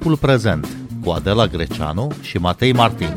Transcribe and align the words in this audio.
Timpul 0.00 0.18
prezent 0.18 0.68
cu 1.04 1.10
Adela 1.10 1.46
Greceanu 1.46 2.10
și 2.20 2.38
Matei 2.38 2.72
Martin. 2.72 3.08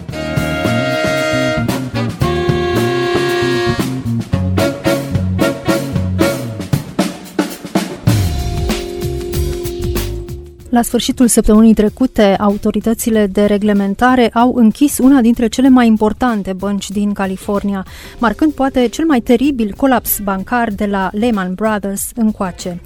La 10.70 10.82
sfârșitul 10.82 11.28
săptămânii 11.28 11.74
trecute, 11.74 12.36
autoritățile 12.40 13.28
de 13.28 13.46
reglementare 13.46 14.30
au 14.30 14.54
închis 14.56 14.98
una 14.98 15.22
dintre 15.22 15.48
cele 15.48 15.70
mai 15.70 15.88
importante 15.88 16.54
bănci 16.54 16.90
din 16.90 17.14
California, 17.14 17.86
marcând 18.20 18.54
poate 18.54 18.88
cel 18.88 19.06
mai 19.06 19.20
teribil 19.20 19.74
colaps 19.78 20.20
bancar 20.20 20.70
de 20.70 20.86
la 20.86 21.10
Lehman 21.12 21.54
Brothers 21.54 22.10
încoace. 22.16 22.82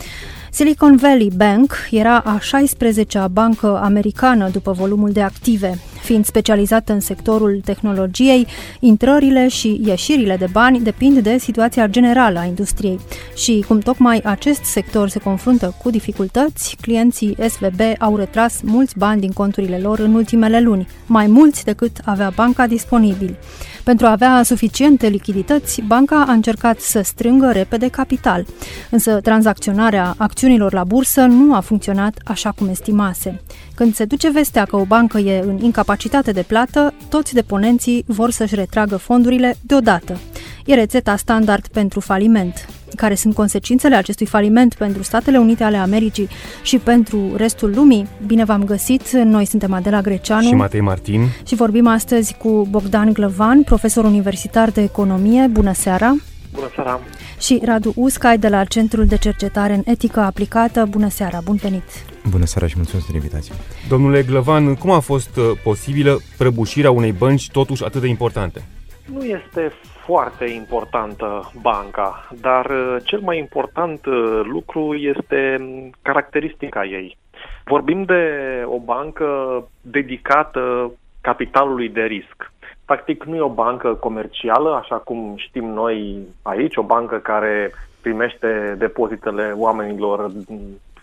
Silicon 0.58 0.96
Valley 0.96 1.32
Bank 1.36 1.88
era 1.92 2.18
a 2.20 2.40
16-a 2.40 3.28
bancă 3.28 3.80
americană 3.84 4.50
după 4.50 4.72
volumul 4.72 5.12
de 5.12 5.22
active. 5.22 5.80
Fiind 6.02 6.26
specializată 6.26 6.94
în 6.94 7.00
sectorul 7.00 7.62
tehnologiei, 7.66 8.48
intrările 8.80 9.48
și 9.48 9.82
ieșirile 9.86 10.36
de 10.36 10.48
bani 10.52 10.80
depind 10.80 11.20
de 11.20 11.38
situația 11.38 11.88
generală 11.88 12.40
a 12.40 12.46
industriei. 12.46 13.00
Și 13.36 13.66
cum 13.68 13.80
tocmai 13.80 14.22
acest 14.24 14.64
sector 14.64 15.10
se 15.10 15.20
confruntă 15.20 15.76
cu 15.84 15.90
dificultăți, 15.90 16.78
clienții 16.82 17.38
SVB 17.50 17.80
au 18.00 18.16
retras 18.16 18.60
mulți 18.64 18.98
bani 18.98 19.22
din 19.22 19.32
conturile 19.32 19.78
lor 19.78 20.00
în 20.00 20.14
ultimele 20.14 20.62
luni, 20.62 20.88
mai 21.05 21.28
mulți 21.28 21.64
decât 21.64 21.98
avea 22.05 22.32
banca 22.36 22.68
disponibil. 22.68 23.38
Pentru 23.84 24.05
a 24.05 24.12
avea 24.12 24.44
suficiente 24.44 25.08
lichidități, 25.08 25.82
banca 25.82 26.24
a 26.27 26.32
încercat 26.32 26.80
să 26.80 27.02
strângă 27.02 27.52
repede 27.52 27.88
capital, 27.88 28.46
însă 28.90 29.20
tranzacționarea 29.21 30.14
acțiunilor 30.18 30.74
la 30.74 30.84
bursă 30.84 31.21
nu 31.21 31.55
a 31.55 31.60
funcționat 31.60 32.20
așa 32.26 32.52
cum 32.52 32.68
estimase. 32.68 33.41
Când 33.78 33.96
se 33.96 34.06
duce 34.06 34.32
vestea 34.32 34.66
că 34.66 34.76
o 34.76 34.86
bancă 34.86 35.18
e 35.18 35.40
în 35.40 35.58
incapacitate 35.62 36.32
de 36.32 36.42
plată, 36.42 36.94
toți 37.10 37.34
deponenții 37.34 38.04
vor 38.08 38.32
să-și 38.32 38.56
retragă 38.56 38.98
fondurile 38.98 39.56
deodată. 39.62 40.18
E 40.66 40.74
rețeta 40.74 41.16
standard 41.16 41.68
pentru 41.68 42.00
faliment. 42.00 42.70
Care 42.96 43.16
sunt 43.16 43.34
consecințele 43.34 43.96
acestui 43.96 44.26
faliment 44.26 44.74
pentru 44.74 45.04
Statele 45.04 45.38
Unite 45.38 45.64
ale 45.64 45.78
Americii 45.78 46.28
și 46.64 46.78
pentru 46.78 47.36
restul 47.36 47.72
lumii? 47.76 48.08
Bine 48.26 48.44
v-am 48.44 48.64
găsit! 48.64 49.12
Noi 49.12 49.46
suntem 49.46 49.74
Adela 49.74 50.02
Greceanu 50.02 50.48
și 50.48 50.54
Matei 50.54 50.82
Martin 50.82 51.22
și 51.46 51.55
vorbim 51.55 51.88
astăzi 51.88 52.36
cu 52.38 52.68
Bogdan 52.70 53.14
Glăvan, 53.14 53.64
profesor 53.64 54.04
universitar 54.04 54.70
de 54.70 54.82
economie. 54.82 55.48
Bună 55.48 55.74
seara! 55.74 56.16
Bună 56.54 56.70
seara! 56.76 57.00
Și 57.40 57.62
Radu 57.64 57.94
Uscai 57.96 58.38
de 58.38 58.48
la 58.48 58.64
Centrul 58.64 59.05
de 59.05 59.18
Cercetare 59.18 59.74
în 59.74 59.82
Etică 59.86 60.20
Aplicată. 60.20 60.88
Bună 60.90 61.10
seara! 61.10 61.40
Bun 61.44 61.55
venit! 61.55 61.84
Bună 62.30 62.46
seara 62.46 62.68
și 62.68 62.74
mulțumesc 62.76 63.06
pentru 63.06 63.26
invitație! 63.26 63.56
Domnule 63.90 64.24
Glăvan, 64.24 64.75
cum 64.75 64.92
a 64.92 65.00
fost 65.00 65.38
uh, 65.38 65.44
posibilă 65.64 66.18
prăbușirea 66.38 66.92
unei 66.92 67.12
bănci 67.12 67.52
totuși 67.52 67.84
atât 67.84 68.02
de 68.02 68.08
importante? 68.08 68.62
Nu 69.14 69.24
este 69.24 69.72
foarte 70.06 70.46
importantă 70.46 71.52
banca, 71.62 72.30
dar 72.42 72.66
uh, 72.66 72.96
cel 73.03 73.20
mai 73.20 73.38
important 73.38 74.06
uh, 74.06 74.42
lucru 74.44 74.94
este 74.94 75.58
caracteristica 76.02 76.86
ei. 76.86 77.18
Vorbim 77.66 78.03
de 78.03 78.24
o 78.66 78.80
bancă 78.80 79.28
dedicată 79.81 80.92
capitalului 81.22 81.90
de 81.90 82.02
risc. 82.02 82.52
Practic 82.86 83.24
nu 83.24 83.36
e 83.36 83.42
o 83.42 83.50
bancă 83.50 83.94
comercială, 83.94 84.75
așa 84.81 84.96
cum 84.96 85.34
știm 85.38 85.66
noi 85.66 86.20
aici, 86.42 86.75
o 86.75 86.84
bancă 86.84 87.18
care 87.18 87.72
primește 88.02 88.75
depozitele 88.78 89.53
oamenilor 89.56 90.31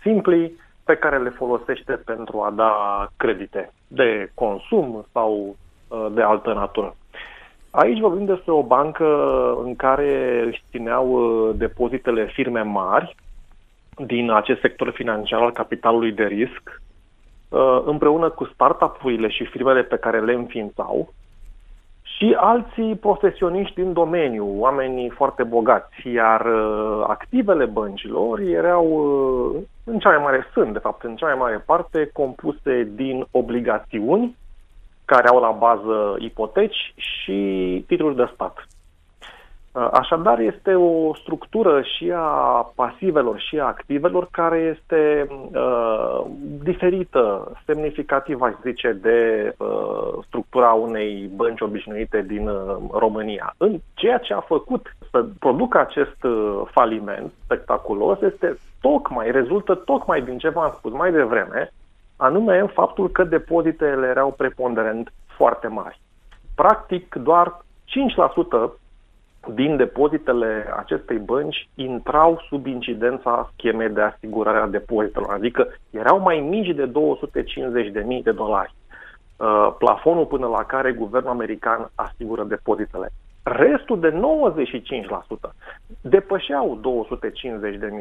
simpli, 0.03 0.53
pe 0.85 0.97
care 0.97 1.19
le 1.19 1.29
folosește 1.29 1.93
pentru 1.93 2.41
a 2.41 2.51
da 2.51 3.07
credite 3.17 3.73
de 3.89 4.31
consum 4.35 5.07
sau 5.13 5.57
uh, 5.89 6.07
de 6.11 6.23
altă 6.23 6.53
natură. 6.53 6.97
Aici 7.71 8.01
vorbim 8.01 8.25
despre 8.25 8.53
o 8.53 8.63
bancă 8.63 9.07
în 9.65 9.77
care 9.77 10.43
își 10.47 10.65
țineau 10.71 11.09
uh, 11.09 11.55
depozitele 11.57 12.27
firme 12.27 12.61
mari 12.63 13.15
din 14.07 14.31
acest 14.31 14.61
sector 14.61 14.91
financiar 14.91 15.41
al 15.41 15.53
capitalului 15.53 16.13
de 16.13 16.25
risc, 16.25 16.81
uh, 17.49 17.83
împreună 17.85 18.31
cu 18.31 18.45
startup-urile 18.45 19.29
și 19.29 19.45
firmele 19.45 19.83
pe 19.83 19.97
care 19.97 20.21
le 20.21 20.33
înființau 20.33 21.13
și 22.17 22.37
alții 22.39 22.97
profesioniști 22.97 23.75
din 23.75 23.93
domeniu, 23.93 24.55
oamenii 24.59 25.09
foarte 25.09 25.43
bogați, 25.43 26.09
iar 26.09 26.41
uh, 26.41 27.05
activele 27.07 27.65
băncilor 27.65 28.41
erau 28.41 28.87
în 29.85 29.99
cea 29.99 30.09
mai 30.09 30.23
mare 30.23 30.47
sunt, 30.53 30.73
de 30.73 30.79
fapt, 30.79 31.03
în 31.05 31.17
cea 31.17 31.27
mai 31.27 31.35
mare 31.39 31.63
parte 31.67 32.11
compuse 32.13 32.89
din 32.95 33.27
obligațiuni 33.31 34.37
care 35.05 35.29
au 35.29 35.41
la 35.41 35.51
bază 35.51 36.17
ipoteci 36.19 36.95
și 36.97 37.35
titluri 37.87 38.17
de 38.17 38.31
stat. 38.35 38.67
Uh, 39.75 39.89
așadar, 39.93 40.39
este 40.39 40.75
o 40.75 41.15
structură 41.15 41.83
și 41.83 42.13
a 42.15 42.73
pasivelor 42.75 43.39
și 43.41 43.59
a 43.59 43.65
activelor 43.65 44.29
care 44.31 44.77
este 44.79 45.27
uh, 45.53 46.25
diferită, 46.63 47.53
semnificativ, 47.67 48.41
aș 48.41 48.53
zice, 48.63 48.99
de 49.03 49.53
uh, 49.59 50.25
structura 50.27 50.73
unei 50.73 51.31
bănci 51.35 51.61
obișnuite 51.61 52.23
din 52.23 52.49
uh, 52.49 52.77
România. 52.93 53.55
În 53.57 53.79
ceea 53.95 54.19
ce 54.19 54.35
a 54.35 54.41
făcut 54.41 54.97
să 55.11 55.25
producă 55.39 55.79
acest 55.79 56.23
uh, 56.25 56.63
faliment 56.71 57.33
spectaculos 57.45 58.21
este 58.21 58.59
tocmai, 58.81 59.31
rezultă 59.31 59.75
tocmai 59.75 60.23
din 60.23 60.39
ce 60.39 60.49
v-am 60.49 60.75
spus 60.77 60.93
mai 60.93 61.13
devreme, 61.13 61.73
anume 62.17 62.59
în 62.59 62.67
faptul 62.67 63.11
că 63.11 63.25
depozitele 63.25 64.07
erau 64.07 64.31
preponderent 64.31 65.13
foarte 65.27 65.67
mari. 65.67 66.01
Practic, 66.55 67.15
doar 67.15 67.65
5% 68.69 68.84
din 69.55 69.77
depozitele 69.77 70.67
acestei 70.77 71.19
bănci 71.19 71.69
intrau 71.75 72.45
sub 72.49 72.67
incidența 72.67 73.51
schemei 73.53 73.89
de 73.89 74.01
asigurare 74.01 74.59
a 74.59 74.67
depozitelor, 74.67 75.33
adică 75.33 75.67
erau 75.91 76.21
mai 76.21 76.41
mici 76.41 76.75
de 76.75 76.91
250.000 78.19 78.23
de 78.23 78.31
dolari. 78.31 78.75
Uh, 79.37 79.75
plafonul 79.79 80.27
până 80.27 80.47
la 80.47 80.65
care 80.65 80.93
guvernul 80.93 81.31
american 81.31 81.91
asigură 81.95 82.45
depozitele. 82.45 83.11
Restul 83.43 84.01
de 84.01 84.11
95% 84.11 85.51
depășeau 86.01 86.81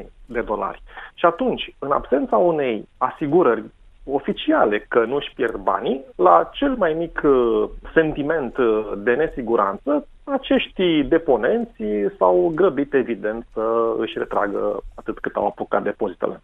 250.000 0.02 0.06
de 0.26 0.42
dolari. 0.42 0.82
Și 1.14 1.26
atunci, 1.26 1.76
în 1.80 1.92
absența 1.92 2.38
unei 2.38 2.88
asigurări 2.98 3.64
oficiale 4.06 4.80
că 4.80 5.06
nu 5.06 5.16
își 5.16 5.34
pierd 5.36 5.56
banii, 5.56 6.06
la 6.16 6.50
cel 6.54 6.76
mai 6.78 6.94
mic 6.94 7.22
uh, 7.24 7.70
sentiment 7.94 8.58
uh, 8.58 8.92
de 8.98 9.14
nesiguranță, 9.14 10.08
acești 10.24 11.04
deponenți 11.04 11.84
s-au 12.18 12.52
grăbit 12.56 12.94
evident 12.94 13.46
să 13.54 13.96
își 13.98 14.18
retragă 14.18 14.84
atât 14.96 15.20
cât 15.20 15.36
au 15.36 15.46
apucat 15.46 15.84
depozitele. 15.84 16.42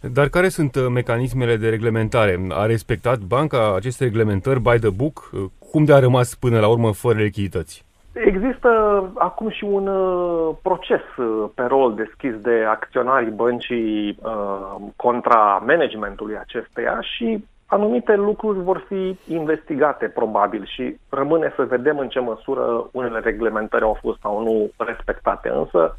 Dar 0.00 0.28
care 0.28 0.48
sunt 0.48 0.74
uh, 0.74 0.86
mecanismele 0.92 1.56
de 1.56 1.68
reglementare? 1.68 2.46
A 2.48 2.66
respectat 2.66 3.18
banca 3.18 3.74
aceste 3.76 4.04
reglementări 4.04 4.60
by 4.60 4.78
the 4.78 4.90
book? 4.90 5.30
Cum 5.70 5.84
de 5.84 5.94
a 5.94 5.98
rămas 5.98 6.34
până 6.34 6.60
la 6.60 6.68
urmă 6.68 6.92
fără 6.92 7.18
lichidități? 7.18 7.86
Există 8.12 9.02
acum 9.14 9.50
și 9.50 9.64
un 9.64 9.86
uh, 9.86 10.54
proces 10.62 11.16
uh, 11.16 11.50
pe 11.54 11.62
rol 11.62 11.94
deschis 11.94 12.34
de 12.40 12.64
acționarii 12.68 13.30
băncii 13.30 14.18
uh, 14.22 14.74
contra 14.96 15.62
managementului 15.66 16.36
acesteia 16.38 16.98
și 17.00 17.44
anumite 17.70 18.14
lucruri 18.14 18.58
vor 18.58 18.84
fi 18.88 19.18
investigate 19.32 20.06
probabil 20.06 20.64
și 20.64 20.96
rămâne 21.08 21.52
să 21.56 21.62
vedem 21.62 21.98
în 21.98 22.08
ce 22.08 22.20
măsură 22.20 22.88
unele 22.92 23.18
reglementări 23.18 23.84
au 23.84 23.98
fost 24.00 24.20
sau 24.20 24.42
nu 24.42 24.70
respectate. 24.76 25.48
Însă 25.48 25.98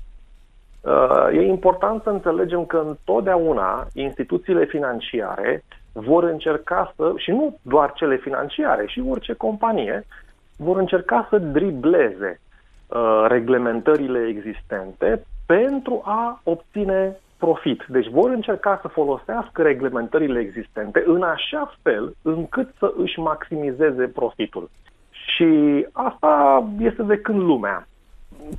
uh, 0.82 1.28
e 1.32 1.42
important 1.42 2.02
să 2.04 2.10
înțelegem 2.10 2.66
că 2.66 2.84
întotdeauna 2.88 3.88
instituțiile 3.94 4.66
financiare 4.66 5.64
vor 5.92 6.24
încerca 6.24 6.94
să, 6.96 7.14
și 7.16 7.32
nu 7.32 7.58
doar 7.62 7.92
cele 7.94 8.18
financiare, 8.18 8.88
și 8.88 9.04
orice 9.10 9.34
companie, 9.34 10.06
vor 10.58 10.78
încerca 10.78 11.28
să 11.30 11.38
dribleze 11.38 12.40
uh, 12.88 13.26
reglementările 13.28 14.28
existente 14.28 15.24
pentru 15.46 16.02
a 16.06 16.42
obține 16.44 17.18
profit. 17.40 17.86
Deci 17.88 18.10
vor 18.10 18.30
încerca 18.30 18.80
să 18.82 18.88
folosească 18.88 19.62
reglementările 19.62 20.40
existente 20.40 21.04
în 21.06 21.22
așa 21.24 21.74
fel 21.82 22.16
încât 22.22 22.70
să 22.78 22.94
își 22.98 23.20
maximizeze 23.20 24.08
profitul. 24.08 24.70
Și 25.12 25.48
asta 25.92 26.64
este 26.80 27.04
de 27.04 27.18
când 27.18 27.42
lumea. 27.42 27.88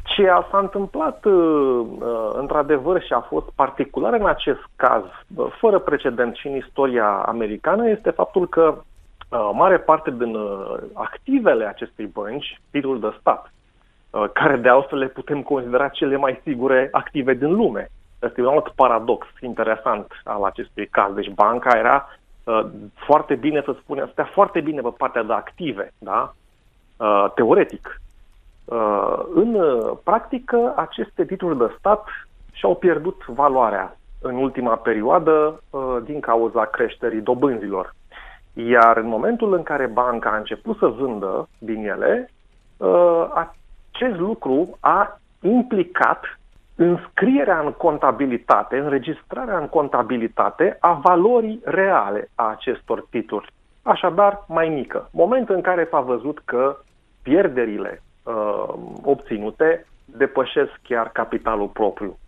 Ce 0.04 0.24
s-a 0.50 0.58
întâmplat 0.58 1.24
uh, 1.24 1.32
uh, 1.32 2.30
într-adevăr 2.32 3.02
și 3.02 3.12
a 3.12 3.20
fost 3.20 3.46
particular 3.54 4.12
în 4.12 4.26
acest 4.26 4.64
caz, 4.76 5.02
uh, 5.36 5.46
fără 5.58 5.78
precedent 5.78 6.34
și 6.34 6.46
în 6.46 6.56
istoria 6.56 7.08
americană, 7.08 7.88
este 7.88 8.10
faptul 8.10 8.48
că 8.48 8.82
uh, 9.30 9.50
mare 9.52 9.78
parte 9.78 10.10
din 10.10 10.34
uh, 10.34 10.76
activele 10.92 11.64
acestei 11.64 12.06
bănci, 12.06 12.60
titlul 12.70 13.00
de 13.00 13.16
stat, 13.20 13.52
uh, 14.10 14.24
care 14.32 14.56
de 14.56 14.68
altfel 14.68 14.98
le 14.98 15.06
putem 15.06 15.42
considera 15.42 15.88
cele 15.88 16.16
mai 16.16 16.40
sigure 16.44 16.88
active 16.92 17.34
din 17.34 17.52
lume. 17.52 17.90
Este 18.20 18.40
un 18.40 18.46
alt 18.46 18.68
paradox 18.68 19.26
interesant 19.40 20.06
al 20.24 20.44
acestui 20.44 20.86
caz. 20.86 21.14
Deci 21.14 21.30
banca 21.30 21.78
era 21.78 22.08
foarte 22.94 23.34
bine 23.34 23.62
să 23.64 23.76
spunem, 23.82 24.08
stea 24.12 24.30
foarte 24.32 24.60
bine 24.60 24.80
pe 24.80 24.94
partea 24.96 25.22
de 25.22 25.32
active, 25.32 25.92
da? 25.98 26.34
teoretic. 27.34 28.00
În 29.34 29.56
practică, 30.04 30.72
aceste 30.76 31.24
titluri 31.24 31.58
de 31.58 31.74
stat 31.78 32.04
și-au 32.52 32.76
pierdut 32.76 33.24
valoarea 33.26 33.96
în 34.20 34.34
ultima 34.34 34.76
perioadă 34.76 35.62
din 36.04 36.20
cauza 36.20 36.64
creșterii 36.64 37.20
dobânzilor. 37.20 37.94
Iar 38.52 38.96
în 38.96 39.06
momentul 39.06 39.54
în 39.54 39.62
care 39.62 39.86
banca 39.86 40.30
a 40.30 40.36
început 40.36 40.78
să 40.78 40.86
vândă 40.86 41.48
din 41.58 41.88
ele, 41.88 42.30
acest 43.34 44.18
lucru 44.18 44.78
a 44.80 45.20
implicat 45.40 46.39
înscrierea 46.82 47.60
în 47.60 47.72
contabilitate, 47.72 48.78
înregistrarea 48.78 49.58
în 49.58 49.68
contabilitate 49.68 50.76
a 50.80 50.92
valorii 50.92 51.60
reale 51.64 52.30
a 52.34 52.48
acestor 52.48 53.06
titluri. 53.10 53.52
Așadar, 53.82 54.44
mai 54.48 54.68
mică. 54.68 55.08
Moment 55.12 55.48
în 55.48 55.60
care 55.60 55.88
s-a 55.90 56.00
văzut 56.00 56.42
că 56.44 56.76
pierderile 57.22 58.02
uh, 58.22 58.74
obținute 59.02 59.86
depășesc 60.04 60.80
chiar 60.82 61.10
capitalul 61.12 61.68
propriu. 61.68 62.18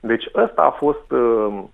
Deci 0.00 0.24
ăsta 0.34 0.62
a 0.62 0.70
fost 0.70 1.10
uh, 1.10 1.20
Uh, 1.20 1.64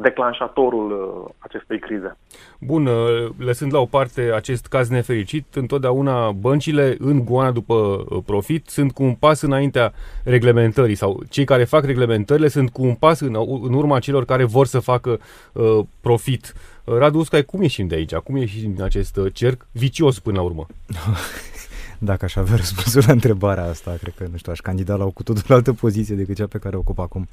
declanșatorul 0.00 0.90
uh, 0.90 1.30
acestei 1.38 1.78
crize. 1.78 2.16
Bun, 2.58 2.86
uh, 2.86 3.28
lăsând 3.38 3.72
la 3.72 3.78
o 3.80 3.84
parte 3.84 4.32
acest 4.34 4.66
caz 4.66 4.88
nefericit, 4.88 5.54
întotdeauna 5.54 6.30
băncile 6.30 6.96
în 6.98 7.24
goana 7.24 7.50
după 7.50 8.04
profit 8.26 8.68
sunt 8.68 8.92
cu 8.92 9.02
un 9.02 9.14
pas 9.14 9.40
înaintea 9.40 9.92
reglementării 10.24 10.94
sau 10.94 11.20
cei 11.30 11.44
care 11.44 11.64
fac 11.64 11.84
reglementările 11.84 12.48
sunt 12.48 12.70
cu 12.70 12.82
un 12.82 12.94
pas 12.94 13.20
în, 13.20 13.34
în 13.62 13.72
urma 13.74 13.98
celor 13.98 14.24
care 14.24 14.44
vor 14.44 14.66
să 14.66 14.78
facă 14.78 15.18
uh, 15.52 15.78
profit. 16.00 16.54
Radu 16.84 17.18
Uscai, 17.18 17.42
cum 17.42 17.62
ieșim 17.62 17.86
de 17.86 17.94
aici? 17.94 18.14
Cum 18.14 18.36
ieșim 18.36 18.72
din 18.74 18.82
acest 18.82 19.18
cerc 19.32 19.66
vicios 19.72 20.18
până 20.18 20.36
la 20.36 20.42
urmă? 20.42 20.66
Dacă 21.98 22.24
aș 22.24 22.36
avea 22.36 22.56
răspunsul 22.56 23.02
la 23.06 23.12
întrebarea 23.12 23.64
asta, 23.64 23.96
cred 24.00 24.14
că, 24.16 24.26
nu 24.30 24.36
știu, 24.36 24.52
aș 24.52 24.58
candida 24.58 24.94
la 24.94 25.04
o 25.04 25.10
cu 25.10 25.22
totul 25.22 25.54
altă 25.54 25.72
poziție 25.72 26.14
decât 26.14 26.36
cea 26.36 26.46
pe 26.46 26.58
care 26.58 26.76
o 26.76 26.78
ocup 26.78 26.98
acum. 26.98 27.28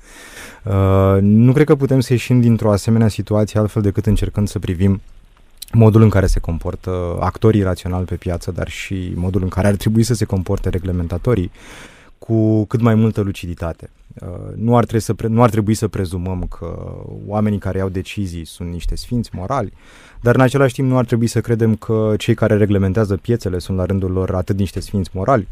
Uh, 0.64 1.18
nu 1.22 1.54
cred 1.54 1.66
că 1.66 1.76
putem 1.76 2.00
să 2.00 2.14
ieșim 2.14 2.42
dintr-o 2.42 2.72
asemenea 2.72 3.08
situație 3.08 3.60
altfel 3.60 3.82
decât 3.82 4.06
încercând 4.06 4.48
să 4.48 4.60
privim 4.60 5.02
modul 5.74 6.02
în 6.02 6.10
care 6.10 6.26
se 6.26 6.40
comportă 6.40 7.18
actorii 7.20 7.62
raționali 7.62 8.06
pe 8.06 8.16
piață, 8.16 8.52
dar 8.52 8.70
și 8.70 9.12
modul 9.16 9.42
în 9.42 9.50
care 9.50 9.68
ar 9.68 9.76
trebui 9.76 10.04
să 10.04 10.14
se 10.14 10.26
comporte 10.26 10.70
reglementatorii 10.70 11.52
cu 12.18 12.66
cât 12.66 12.82
mai 12.82 12.96
multă 12.96 13.22
luciditate. 13.22 13.90
Uh, 14.14 14.28
nu 14.56 14.78
ar, 14.78 14.84
trebui 14.84 15.02
să 15.02 15.14
pre- 15.14 15.28
nu 15.28 15.44
ar 15.44 15.50
trebui 15.50 15.74
să 15.74 15.88
prezumăm 15.88 16.44
că 16.44 16.96
oamenii 17.28 17.60
care 17.60 17.78
iau 17.78 17.90
decizii 17.90 18.46
sunt 18.46 18.72
niște 18.72 18.96
sfinți 18.96 19.30
morali, 19.34 19.74
dar 20.22 20.36
în 20.36 20.42
același 20.42 20.74
timp 20.74 20.90
nu 20.90 20.98
ar 20.98 21.06
trebui 21.06 21.28
să 21.28 21.42
credem 21.42 21.76
că 21.76 22.14
cei 22.18 22.34
care 22.34 22.58
reglementează 22.58 23.18
piețele 23.18 23.60
sunt 23.60 23.78
la 23.78 23.86
rândul 23.86 24.12
lor 24.12 24.36
atât 24.36 24.58
niște 24.58 24.80
sfinți 24.80 25.10
morali, 25.14 25.48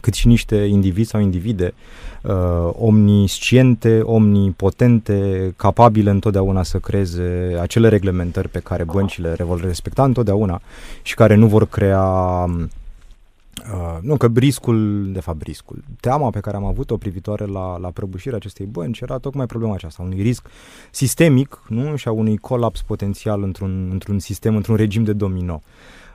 cât 0.00 0.14
și 0.14 0.26
niște 0.26 0.56
indivizi 0.56 1.10
sau 1.10 1.20
individe 1.20 1.74
uh, 2.22 2.70
omnisciente, 2.72 4.00
omnipotente, 4.00 5.52
capabile 5.56 6.10
întotdeauna 6.10 6.62
să 6.62 6.78
creeze 6.78 7.58
acele 7.60 7.88
reglementări 7.88 8.48
pe 8.48 8.58
care 8.58 8.84
băncile 8.84 9.34
le 9.36 9.44
vor 9.44 9.60
respecta 9.60 10.04
întotdeauna 10.04 10.60
și 11.02 11.14
care 11.14 11.34
nu 11.34 11.46
vor 11.46 11.66
crea 11.66 12.46
Uh, 13.72 13.98
nu, 14.00 14.16
că 14.16 14.30
riscul, 14.34 15.08
de 15.12 15.20
fapt 15.20 15.42
riscul, 15.42 15.84
teama 16.00 16.30
pe 16.30 16.40
care 16.40 16.56
am 16.56 16.64
avut-o 16.64 16.96
privitoare 16.96 17.44
la, 17.44 17.78
la 17.78 17.90
prăbușirea 17.90 18.36
acestei 18.36 18.66
bănci 18.66 19.00
era 19.00 19.18
tocmai 19.18 19.46
problema 19.46 19.74
aceasta, 19.74 20.02
unui 20.02 20.22
risc 20.22 20.46
sistemic 20.90 21.62
nu? 21.68 21.96
și 21.96 22.08
a 22.08 22.10
unui 22.10 22.36
colaps 22.36 22.82
potențial 22.82 23.42
într-un, 23.42 23.88
într-un 23.92 24.18
sistem, 24.18 24.56
într-un 24.56 24.76
regim 24.76 25.04
de 25.04 25.12
domino. 25.12 25.62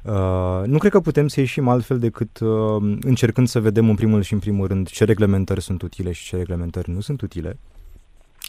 Uh, 0.03 0.61
nu 0.65 0.77
cred 0.77 0.91
că 0.91 0.99
putem 0.99 1.27
să 1.27 1.39
ieșim 1.39 1.67
altfel 1.67 1.99
decât 1.99 2.39
uh, 2.39 2.97
încercând 3.01 3.47
să 3.47 3.59
vedem 3.59 3.89
în 3.89 3.95
primul 3.95 4.21
și 4.21 4.33
în 4.33 4.39
primul 4.39 4.67
rând 4.67 4.87
ce 4.87 5.03
reglementări 5.03 5.61
sunt 5.61 5.81
utile 5.81 6.11
și 6.11 6.25
ce 6.25 6.35
reglementări 6.35 6.89
nu 6.89 6.99
sunt 6.99 7.21
utile 7.21 7.57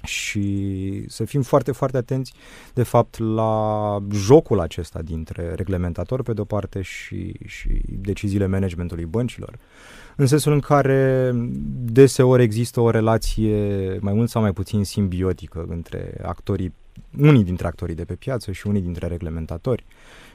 și 0.04 1.04
să 1.08 1.24
fim 1.24 1.42
foarte, 1.42 1.72
foarte 1.72 1.96
atenți, 1.96 2.32
de 2.74 2.82
fapt, 2.82 3.18
la 3.18 3.98
jocul 4.12 4.60
acesta 4.60 5.02
dintre 5.02 5.54
reglementator, 5.54 6.22
pe 6.22 6.32
de-o 6.32 6.44
parte, 6.44 6.82
și, 6.82 7.34
și 7.46 7.68
deciziile 7.86 8.46
managementului 8.46 9.04
băncilor, 9.04 9.58
în 10.16 10.26
sensul 10.26 10.52
în 10.52 10.60
care 10.60 11.32
deseori 11.74 12.42
există 12.42 12.80
o 12.80 12.90
relație 12.90 13.98
mai 14.00 14.12
mult 14.12 14.28
sau 14.28 14.42
mai 14.42 14.52
puțin 14.52 14.84
simbiotică 14.84 15.64
între 15.68 16.14
actorii, 16.22 16.74
unii 17.18 17.44
dintre 17.44 17.66
actorii 17.66 17.94
de 17.94 18.04
pe 18.04 18.14
piață 18.14 18.52
și 18.52 18.66
unii 18.66 18.80
dintre 18.80 19.06
reglementatori. 19.06 19.84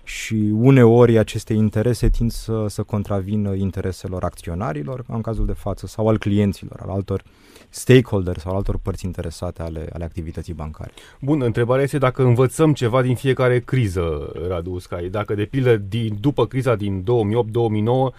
Și 0.03 0.51
uneori 0.53 1.17
aceste 1.17 1.53
interese 1.53 2.09
tind 2.09 2.31
să, 2.31 2.65
să 2.67 2.83
contravină 2.83 3.53
intereselor 3.53 4.23
acționarilor, 4.23 5.03
în 5.07 5.21
cazul 5.21 5.45
de 5.45 5.53
față, 5.53 5.87
sau 5.87 6.07
al 6.07 6.17
clienților, 6.17 6.79
al 6.81 6.89
altor 6.89 7.23
stakeholder 7.69 8.37
sau 8.37 8.55
altor 8.55 8.77
părți 8.77 9.05
interesate 9.05 9.61
ale, 9.61 9.89
ale 9.93 10.03
activității 10.03 10.53
bancare. 10.53 10.91
Bun, 11.21 11.41
întrebarea 11.41 11.83
este 11.83 11.97
dacă 11.97 12.23
învățăm 12.23 12.73
ceva 12.73 13.01
din 13.01 13.15
fiecare 13.15 13.59
criză, 13.59 14.31
Radu 14.47 14.71
Uscai. 14.71 15.07
Dacă, 15.09 15.35
de 15.35 15.45
pildă, 15.45 15.77
din, 15.77 16.17
după 16.19 16.45
criza 16.47 16.75
din 16.75 17.03
2008-2009, 17.03 17.05
uh, 17.05 18.11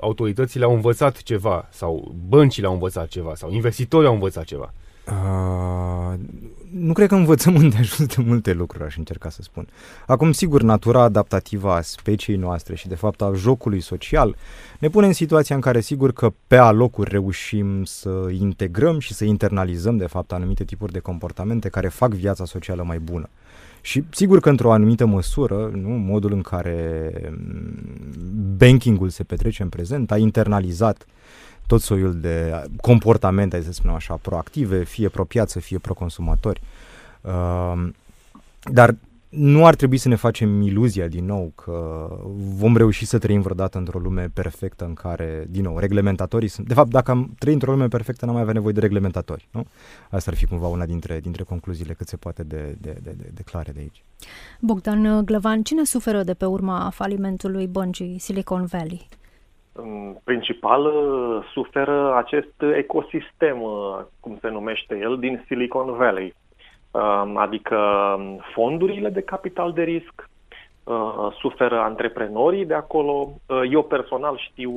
autoritățile 0.00 0.64
au 0.64 0.74
învățat 0.74 1.22
ceva 1.22 1.68
sau 1.70 2.14
băncile 2.28 2.66
au 2.66 2.72
învățat 2.72 3.08
ceva 3.08 3.34
sau 3.34 3.52
investitorii 3.52 4.08
au 4.08 4.14
învățat 4.14 4.44
ceva. 4.44 4.72
Uh, 5.06 6.14
nu 6.74 6.92
cred 6.92 7.08
că 7.08 7.14
învățăm 7.14 7.54
unde 7.62 7.76
ajuns 7.76 8.14
de 8.14 8.22
multe 8.26 8.52
lucruri, 8.52 8.84
aș 8.84 8.96
încerca 8.96 9.30
să 9.30 9.42
spun. 9.42 9.68
Acum, 10.06 10.32
sigur, 10.32 10.62
natura 10.62 11.02
adaptativă 11.02 11.70
a 11.70 11.80
speciei 11.80 12.36
noastre 12.36 12.74
și, 12.74 12.88
de 12.88 12.94
fapt, 12.94 13.22
a 13.22 13.32
jocului 13.34 13.80
social 13.80 14.36
ne 14.78 14.88
pune 14.88 15.06
în 15.06 15.12
situația 15.12 15.54
în 15.54 15.60
care, 15.60 15.80
sigur 15.80 16.12
că 16.12 16.32
pe 16.46 16.56
alocuri 16.56 17.10
reușim 17.10 17.84
să 17.84 18.28
integrăm 18.38 18.98
și 18.98 19.14
să 19.14 19.24
internalizăm, 19.24 19.96
de 19.96 20.06
fapt, 20.06 20.32
anumite 20.32 20.64
tipuri 20.64 20.92
de 20.92 20.98
comportamente 20.98 21.68
care 21.68 21.88
fac 21.88 22.12
viața 22.12 22.44
socială 22.44 22.82
mai 22.82 22.98
bună. 22.98 23.28
Și 23.80 24.04
sigur 24.10 24.40
că 24.40 24.48
într-o 24.48 24.72
anumită 24.72 25.06
măsură, 25.06 25.70
nu, 25.74 25.88
modul 25.88 26.32
în 26.32 26.40
care 26.40 27.10
mm, 27.30 28.56
bankingul 28.56 29.08
se 29.08 29.22
petrece 29.22 29.62
în 29.62 29.68
prezent 29.68 30.10
a 30.10 30.16
internalizat 30.16 31.06
uh, 31.06 31.12
tot 31.72 31.80
soiul 31.80 32.20
de 32.20 32.62
comportamente, 32.80 33.62
să 33.62 33.72
spunem 33.72 33.96
așa, 33.96 34.14
proactive, 34.14 34.84
fie 34.84 35.08
pro-piață, 35.08 35.60
fie 35.60 35.78
pro-consumatori. 35.78 36.60
Uh, 37.20 37.88
dar 38.72 38.96
nu 39.28 39.66
ar 39.66 39.74
trebui 39.74 39.96
să 39.96 40.08
ne 40.08 40.14
facem 40.14 40.60
iluzia 40.62 41.08
din 41.08 41.24
nou 41.24 41.52
că 41.54 42.08
vom 42.34 42.76
reuși 42.76 43.04
să 43.04 43.18
trăim 43.18 43.40
vreodată 43.40 43.78
într-o 43.78 43.98
lume 43.98 44.30
perfectă 44.34 44.84
în 44.84 44.94
care, 44.94 45.46
din 45.50 45.62
nou, 45.62 45.78
reglementatorii 45.78 46.48
sunt... 46.48 46.66
De 46.66 46.74
fapt, 46.74 46.90
dacă 46.90 47.10
am 47.10 47.34
trăit 47.38 47.54
într-o 47.54 47.72
lume 47.72 47.88
perfectă, 47.88 48.24
n-am 48.24 48.34
mai 48.34 48.42
avea 48.42 48.54
nevoie 48.54 48.72
de 48.72 48.80
reglementatori, 48.80 49.48
nu? 49.50 49.66
Asta 50.10 50.30
ar 50.30 50.36
fi 50.36 50.46
cumva 50.46 50.66
una 50.66 50.86
dintre, 50.86 51.20
dintre 51.20 51.42
concluziile 51.42 51.92
cât 51.92 52.08
se 52.08 52.16
poate 52.16 52.42
de, 52.42 52.76
de, 52.80 52.96
de, 53.02 53.14
de, 53.16 53.30
de 53.34 53.42
clare 53.42 53.72
de 53.72 53.80
aici. 53.80 54.02
Bogdan 54.60 55.24
Glăvan, 55.24 55.62
cine 55.62 55.84
suferă 55.84 56.22
de 56.22 56.34
pe 56.34 56.44
urma 56.44 56.90
falimentului 56.94 57.66
băncii 57.66 58.18
Silicon 58.18 58.64
Valley? 58.64 59.08
În 59.72 60.16
principal 60.24 60.84
uh, 60.84 61.44
suferă 61.52 62.16
acest 62.16 62.62
ecosistem, 62.76 63.62
uh, 63.62 63.98
cum 64.20 64.38
se 64.40 64.48
numește 64.48 64.98
el, 64.98 65.18
din 65.18 65.44
Silicon 65.46 65.92
Valley. 65.92 66.34
Um, 66.90 67.36
adică 67.36 67.76
um, 68.18 68.40
fondurile 68.52 69.08
de 69.08 69.20
capital 69.20 69.72
de 69.72 69.82
risc, 69.82 70.28
uh, 70.84 71.28
suferă 71.38 71.78
antreprenorii 71.78 72.66
de 72.66 72.74
acolo. 72.74 73.32
Eu 73.70 73.82
personal 73.82 74.36
știu 74.38 74.72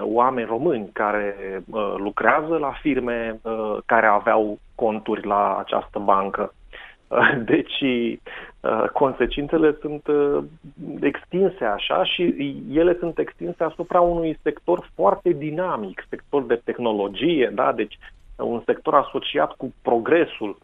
oameni 0.00 0.46
români 0.46 0.90
care 0.92 1.62
lucrează 1.96 2.56
la 2.56 2.72
firme 2.80 3.40
care 3.86 4.06
aveau 4.06 4.58
conturi 4.74 5.26
la 5.26 5.56
această 5.58 5.98
bancă. 5.98 6.52
Deci 7.52 7.80
uh, 7.80 8.18
consecințele 8.92 9.76
sunt 9.80 10.06
uh, 10.06 10.44
extinse 11.00 11.64
așa 11.64 12.04
și 12.04 12.22
ele 12.72 12.96
sunt 12.98 13.18
extinse 13.18 13.64
asupra 13.64 14.00
unui 14.00 14.38
sector 14.42 14.90
foarte 14.94 15.32
dinamic, 15.32 16.04
sector 16.08 16.42
de 16.42 16.60
tehnologie, 16.64 17.52
da? 17.54 17.72
deci 17.72 17.98
un 18.36 18.62
sector 18.64 18.94
asociat 18.94 19.52
cu 19.52 19.74
progresul. 19.82 20.58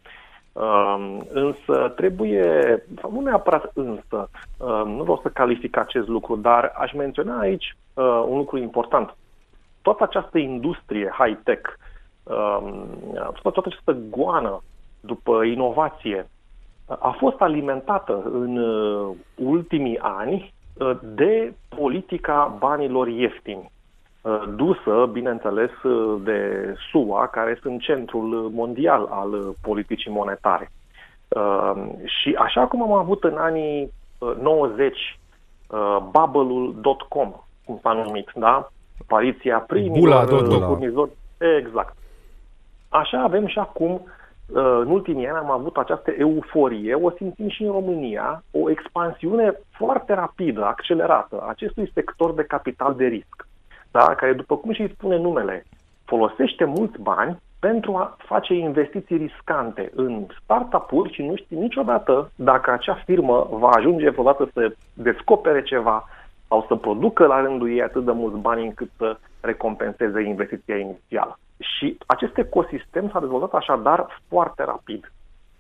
Um, 0.53 1.27
însă 1.33 1.93
trebuie, 1.97 2.85
sau 3.01 3.13
nu 3.13 3.21
neapărat 3.21 3.71
însă, 3.75 4.31
um, 4.59 4.91
nu 4.91 5.03
vreau 5.03 5.21
să 5.23 5.29
calific 5.29 5.77
acest 5.77 6.09
lucru, 6.09 6.37
dar 6.37 6.73
aș 6.77 6.93
menționa 6.93 7.39
aici 7.39 7.77
uh, 7.95 8.25
un 8.29 8.37
lucru 8.37 8.59
important. 8.59 9.17
Toată 9.83 10.03
această 10.03 10.39
industrie 10.39 11.15
high-tech, 11.19 11.71
um, 12.23 12.87
toată 13.43 13.63
această 13.65 13.97
goană 14.11 14.63
după 15.01 15.43
inovație, 15.45 16.27
a 16.87 17.15
fost 17.19 17.41
alimentată 17.41 18.23
în 18.33 18.57
uh, 18.57 19.17
ultimii 19.35 19.99
ani 19.99 20.53
uh, 20.79 20.91
de 21.03 21.55
politica 21.69 22.57
banilor 22.59 23.09
ieftini, 23.09 23.71
uh, 24.23 24.43
dusă, 24.57 25.09
bineînțeles, 25.13 25.71
de 26.23 26.73
SUA, 26.91 27.27
care 27.27 27.59
sunt 27.63 27.81
centrul 27.81 28.51
mondial 28.53 29.07
al 29.11 29.55
politicii 29.63 30.11
monetare. 30.11 30.71
Uh, 31.29 31.73
și 32.05 32.35
așa 32.39 32.67
cum 32.67 32.83
am 32.83 32.93
avut 32.93 33.25
în 33.25 33.37
anii 33.37 33.91
90 34.43 35.19
uh, 35.69 35.97
bubble-ul 36.11 36.75
.com, 37.09 37.33
cum 37.65 37.79
s-a 37.83 37.93
numit, 37.93 38.31
da? 38.35 38.69
Apariția 39.01 39.59
primilor 39.59 40.25
furnizori. 40.67 41.11
Exact. 41.59 41.97
Așa 42.89 43.23
avem 43.23 43.47
și 43.47 43.59
acum 43.59 44.07
în 44.53 44.91
ultimii 44.91 45.29
ani 45.29 45.37
am 45.37 45.51
avut 45.51 45.77
această 45.77 46.11
euforie, 46.11 46.95
o 46.95 47.11
simțim 47.11 47.49
și 47.49 47.63
în 47.63 47.73
România, 47.73 48.43
o 48.51 48.71
expansiune 48.71 49.61
foarte 49.71 50.15
rapidă, 50.15 50.65
accelerată 50.65 51.41
a 51.41 51.49
acestui 51.49 51.91
sector 51.95 52.35
de 52.35 52.45
capital 52.45 52.95
de 52.95 53.05
risc, 53.05 53.47
da? 53.91 54.15
care, 54.15 54.33
după 54.33 54.57
cum 54.57 54.73
și 54.73 54.93
spune 54.93 55.17
numele, 55.17 55.65
folosește 56.05 56.65
mulți 56.65 56.99
bani 57.01 57.39
pentru 57.61 57.95
a 57.95 58.17
face 58.19 58.55
investiții 58.55 59.17
riscante 59.17 59.91
în 59.95 60.27
startup-uri 60.43 61.13
și 61.13 61.23
nu 61.23 61.37
știi 61.37 61.57
niciodată 61.57 62.31
dacă 62.35 62.71
acea 62.71 63.03
firmă 63.05 63.49
va 63.51 63.69
ajunge 63.69 64.11
vreodată 64.11 64.51
să 64.53 64.75
descopere 64.95 65.63
ceva 65.63 66.09
sau 66.49 66.65
să 66.69 66.75
producă 66.75 67.27
la 67.27 67.41
rândul 67.41 67.71
ei 67.71 67.83
atât 67.83 68.05
de 68.05 68.13
mulți 68.13 68.39
bani 68.39 68.65
încât 68.65 68.91
să 68.97 69.17
recompenseze 69.41 70.23
investiția 70.23 70.77
inițială. 70.77 71.39
Și 71.59 71.99
acest 72.07 72.39
ecosistem 72.39 73.11
s-a 73.11 73.21
dezvoltat 73.21 73.55
așadar 73.55 74.21
foarte 74.29 74.65
rapid. 74.65 75.13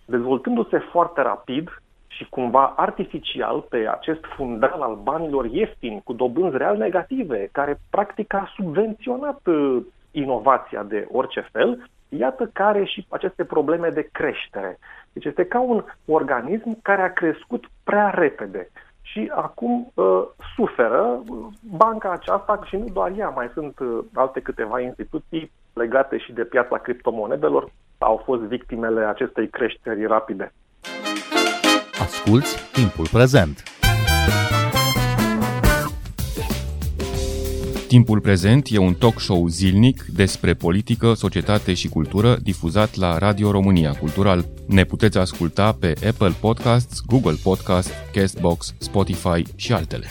Dezvoltându-se 0.05 0.79
foarte 0.79 1.23
rapid 1.23 1.83
și 2.07 2.27
cumva 2.29 2.73
artificial 2.77 3.61
pe 3.61 3.89
acest 3.91 4.25
fundal 4.37 4.81
al 4.81 4.99
banilor 5.03 5.45
ieftini, 5.45 6.03
cu 6.05 6.13
dobânzi 6.13 6.57
real 6.57 6.77
negative, 6.77 7.49
care 7.53 7.81
practic 7.91 8.35
a 8.35 8.53
subvenționat 8.57 9.47
uh, 9.47 9.83
inovația 10.11 10.83
de 10.83 11.09
orice 11.13 11.49
fel, 11.53 11.89
iată 12.09 12.51
care 12.53 12.85
și 12.85 13.07
aceste 13.09 13.45
probleme 13.45 13.89
de 13.89 14.09
creștere. 14.13 14.79
Deci 15.13 15.25
este 15.25 15.45
ca 15.45 15.61
un 15.61 15.85
organism 16.07 16.83
care 16.83 17.03
a 17.03 17.13
crescut 17.13 17.65
prea 17.85 18.11
repede 18.11 18.69
și 19.03 19.31
acum 19.35 19.93
uh, 19.95 20.23
suferă 20.57 21.23
banca 21.77 22.11
aceasta 22.11 22.61
și 22.65 22.77
nu 22.77 22.89
doar 22.93 23.13
ea, 23.17 23.29
mai 23.29 23.51
sunt 23.53 23.79
uh, 23.79 23.99
alte 24.15 24.41
câteva 24.41 24.81
instituții 24.81 25.51
legate 25.75 26.19
și 26.19 26.33
de 26.33 26.43
piața 26.43 26.79
criptomonedelor, 26.79 27.73
au 27.99 28.23
fost 28.25 28.43
victimele 28.43 29.05
acestei 29.05 29.49
creșteri 29.49 30.07
rapide. 30.07 30.53
Asculți 32.01 32.73
timpul 32.73 33.07
prezent! 33.13 33.63
Timpul 37.89 38.21
prezent 38.21 38.67
e 38.71 38.79
un 38.79 38.95
talk 38.95 39.21
show 39.21 39.47
zilnic 39.47 40.03
despre 40.03 40.55
politică, 40.55 41.13
societate 41.13 41.75
și 41.75 41.89
cultură 41.89 42.37
difuzat 42.43 42.97
la 42.97 43.19
Radio 43.19 43.51
România 43.51 43.93
Cultural. 43.93 44.45
Ne 44.69 44.85
puteți 44.85 45.19
asculta 45.19 45.77
pe 45.81 45.95
Apple 46.09 46.33
Podcasts, 46.41 47.01
Google 47.07 47.37
Podcasts, 47.43 47.93
Castbox, 48.13 48.75
Spotify 48.79 49.43
și 49.57 49.73
altele. 49.73 50.07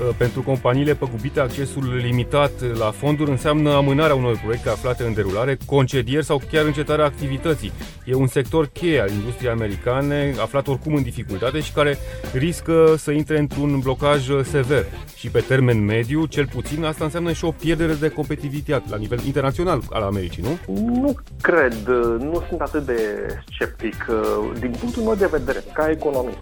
Uh, 0.00 0.08
pentru 0.16 0.42
companiile 0.42 0.94
păgubite, 0.94 1.40
accesul 1.40 1.96
limitat 1.96 2.50
la 2.78 2.90
fonduri 2.90 3.30
înseamnă 3.30 3.74
amânarea 3.74 4.14
unor 4.14 4.40
proiecte 4.44 4.68
aflate 4.68 5.02
în 5.02 5.14
derulare, 5.14 5.58
concedieri 5.66 6.24
sau 6.24 6.40
chiar 6.50 6.64
încetarea 6.64 7.04
activității. 7.04 7.72
E 8.04 8.14
un 8.14 8.26
sector 8.26 8.66
cheie 8.66 9.00
al 9.00 9.10
industriei 9.10 9.50
americane, 9.50 10.34
aflat 10.40 10.68
oricum 10.68 10.94
în 10.94 11.02
dificultate 11.02 11.60
și 11.60 11.72
care 11.72 11.98
riscă 12.32 12.94
să 12.98 13.10
intre 13.10 13.38
într-un 13.38 13.78
blocaj 13.78 14.28
sever. 14.42 14.84
Și 15.16 15.30
pe 15.30 15.40
termen 15.40 15.84
mediu, 15.84 16.26
cel 16.26 16.46
puțin, 16.46 16.84
asta 16.84 17.04
înseamnă 17.04 17.32
și 17.32 17.44
o 17.44 17.50
pierdere 17.50 17.92
de 17.92 18.08
competitivitate 18.08 18.84
la 18.90 18.96
nivel 18.96 19.18
internațional 19.26 19.80
al 19.90 20.02
Americii, 20.02 20.42
nu? 20.42 20.74
Nu 21.00 21.14
cred, 21.40 21.86
nu 22.18 22.42
sunt 22.48 22.60
atât 22.60 22.86
de 22.86 23.26
sceptic. 23.54 24.06
Din 24.60 24.70
punctul 24.80 25.02
meu 25.02 25.14
de 25.14 25.28
vedere, 25.30 25.64
ca 25.72 25.90
economist, 25.90 26.38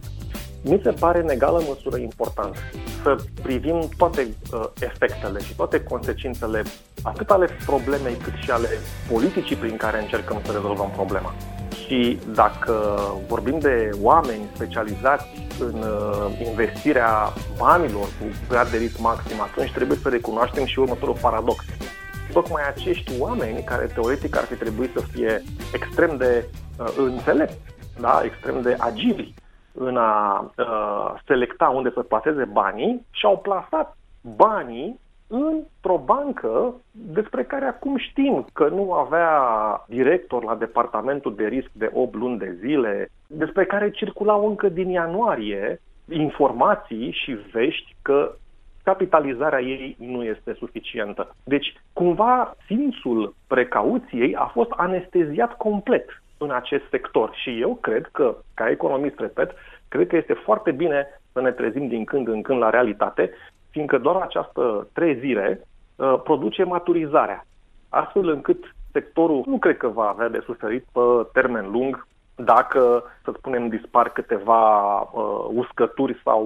mi 0.64 0.80
se 0.82 0.90
pare 0.90 1.20
în 1.20 1.28
egală 1.28 1.62
măsură 1.68 1.96
important 1.96 2.56
să 3.02 3.16
privim 3.42 3.88
toate 3.96 4.28
uh, 4.52 4.64
efectele 4.80 5.40
și 5.40 5.54
toate 5.54 5.82
consecințele, 5.82 6.62
atât 7.02 7.30
ale 7.30 7.48
problemei 7.66 8.14
cât 8.14 8.32
și 8.42 8.50
ale 8.50 8.68
politicii 9.10 9.56
prin 9.56 9.76
care 9.76 10.00
încercăm 10.00 10.40
să 10.44 10.52
rezolvăm 10.52 10.90
problema. 10.90 11.34
Și 11.84 12.18
dacă 12.34 12.98
vorbim 13.28 13.58
de 13.58 13.90
oameni 14.00 14.50
specializați 14.54 15.26
în 15.58 15.74
uh, 15.74 16.46
investirea 16.46 17.32
banilor 17.58 18.04
cu 18.04 18.24
grad 18.48 18.70
de 18.70 18.76
risc 18.76 18.98
maxim, 18.98 19.40
atunci 19.40 19.72
trebuie 19.72 19.98
să 20.02 20.08
recunoaștem 20.08 20.64
și 20.64 20.78
următorul 20.78 21.16
paradox. 21.20 21.64
Tocmai 22.32 22.62
acești 22.68 23.12
oameni, 23.18 23.62
care 23.62 23.86
teoretic 23.86 24.36
ar 24.36 24.44
fi 24.44 24.54
trebuit 24.54 24.90
să 24.96 25.04
fie 25.12 25.42
extrem 25.72 26.16
de 26.16 26.44
uh, 26.78 26.94
înțelepți, 26.96 27.58
da? 28.00 28.22
extrem 28.24 28.62
de 28.62 28.76
agili, 28.78 29.34
în 29.74 29.96
a 29.96 30.40
uh, 30.58 31.14
selecta 31.26 31.68
unde 31.68 31.90
să 31.94 32.02
plaseze 32.02 32.44
banii 32.44 33.06
și 33.10 33.26
au 33.26 33.38
plasat 33.38 33.96
banii 34.36 35.00
într-o 35.26 35.98
bancă 36.04 36.74
despre 36.90 37.44
care 37.44 37.64
acum 37.64 37.96
știm 37.96 38.46
că 38.52 38.68
nu 38.68 38.92
avea 38.92 39.30
director 39.88 40.44
la 40.44 40.54
departamentul 40.54 41.34
de 41.34 41.46
risc 41.46 41.68
de 41.72 41.90
8 41.92 42.14
luni 42.14 42.38
de 42.38 42.56
zile, 42.60 43.08
despre 43.26 43.64
care 43.64 43.90
circulau 43.90 44.48
încă 44.48 44.68
din 44.68 44.88
ianuarie 44.88 45.80
informații 46.08 47.10
și 47.10 47.32
vești 47.52 47.96
că 48.02 48.34
capitalizarea 48.82 49.60
ei 49.60 49.96
nu 49.98 50.24
este 50.24 50.54
suficientă. 50.58 51.34
Deci, 51.44 51.74
cumva, 51.92 52.54
simțul 52.66 53.34
precauției 53.46 54.34
a 54.34 54.44
fost 54.44 54.70
anesteziat 54.70 55.56
complet 55.56 56.22
în 56.44 56.50
acest 56.50 56.84
sector. 56.90 57.30
Și 57.34 57.60
eu 57.60 57.74
cred 57.74 58.08
că, 58.12 58.36
ca 58.54 58.70
economist, 58.70 59.18
repet, 59.18 59.50
cred 59.88 60.06
că 60.06 60.16
este 60.16 60.32
foarte 60.32 60.70
bine 60.70 61.20
să 61.32 61.40
ne 61.40 61.50
trezim 61.50 61.88
din 61.88 62.04
când 62.04 62.28
în 62.28 62.42
când 62.42 62.58
la 62.58 62.70
realitate, 62.70 63.30
fiindcă 63.70 63.98
doar 63.98 64.16
această 64.16 64.88
trezire 64.92 65.60
uh, 65.96 66.20
produce 66.24 66.64
maturizarea, 66.64 67.46
astfel 67.88 68.28
încât 68.28 68.74
sectorul 68.92 69.42
nu 69.46 69.58
cred 69.58 69.76
că 69.76 69.88
va 69.88 70.08
avea 70.08 70.28
de 70.28 70.42
suferit 70.44 70.84
pe 70.92 71.00
termen 71.32 71.70
lung 71.70 72.06
dacă, 72.34 73.02
să 73.24 73.32
spunem, 73.36 73.68
dispar 73.68 74.08
câteva 74.08 75.00
uh, 75.00 75.50
uscături 75.54 76.20
sau 76.24 76.40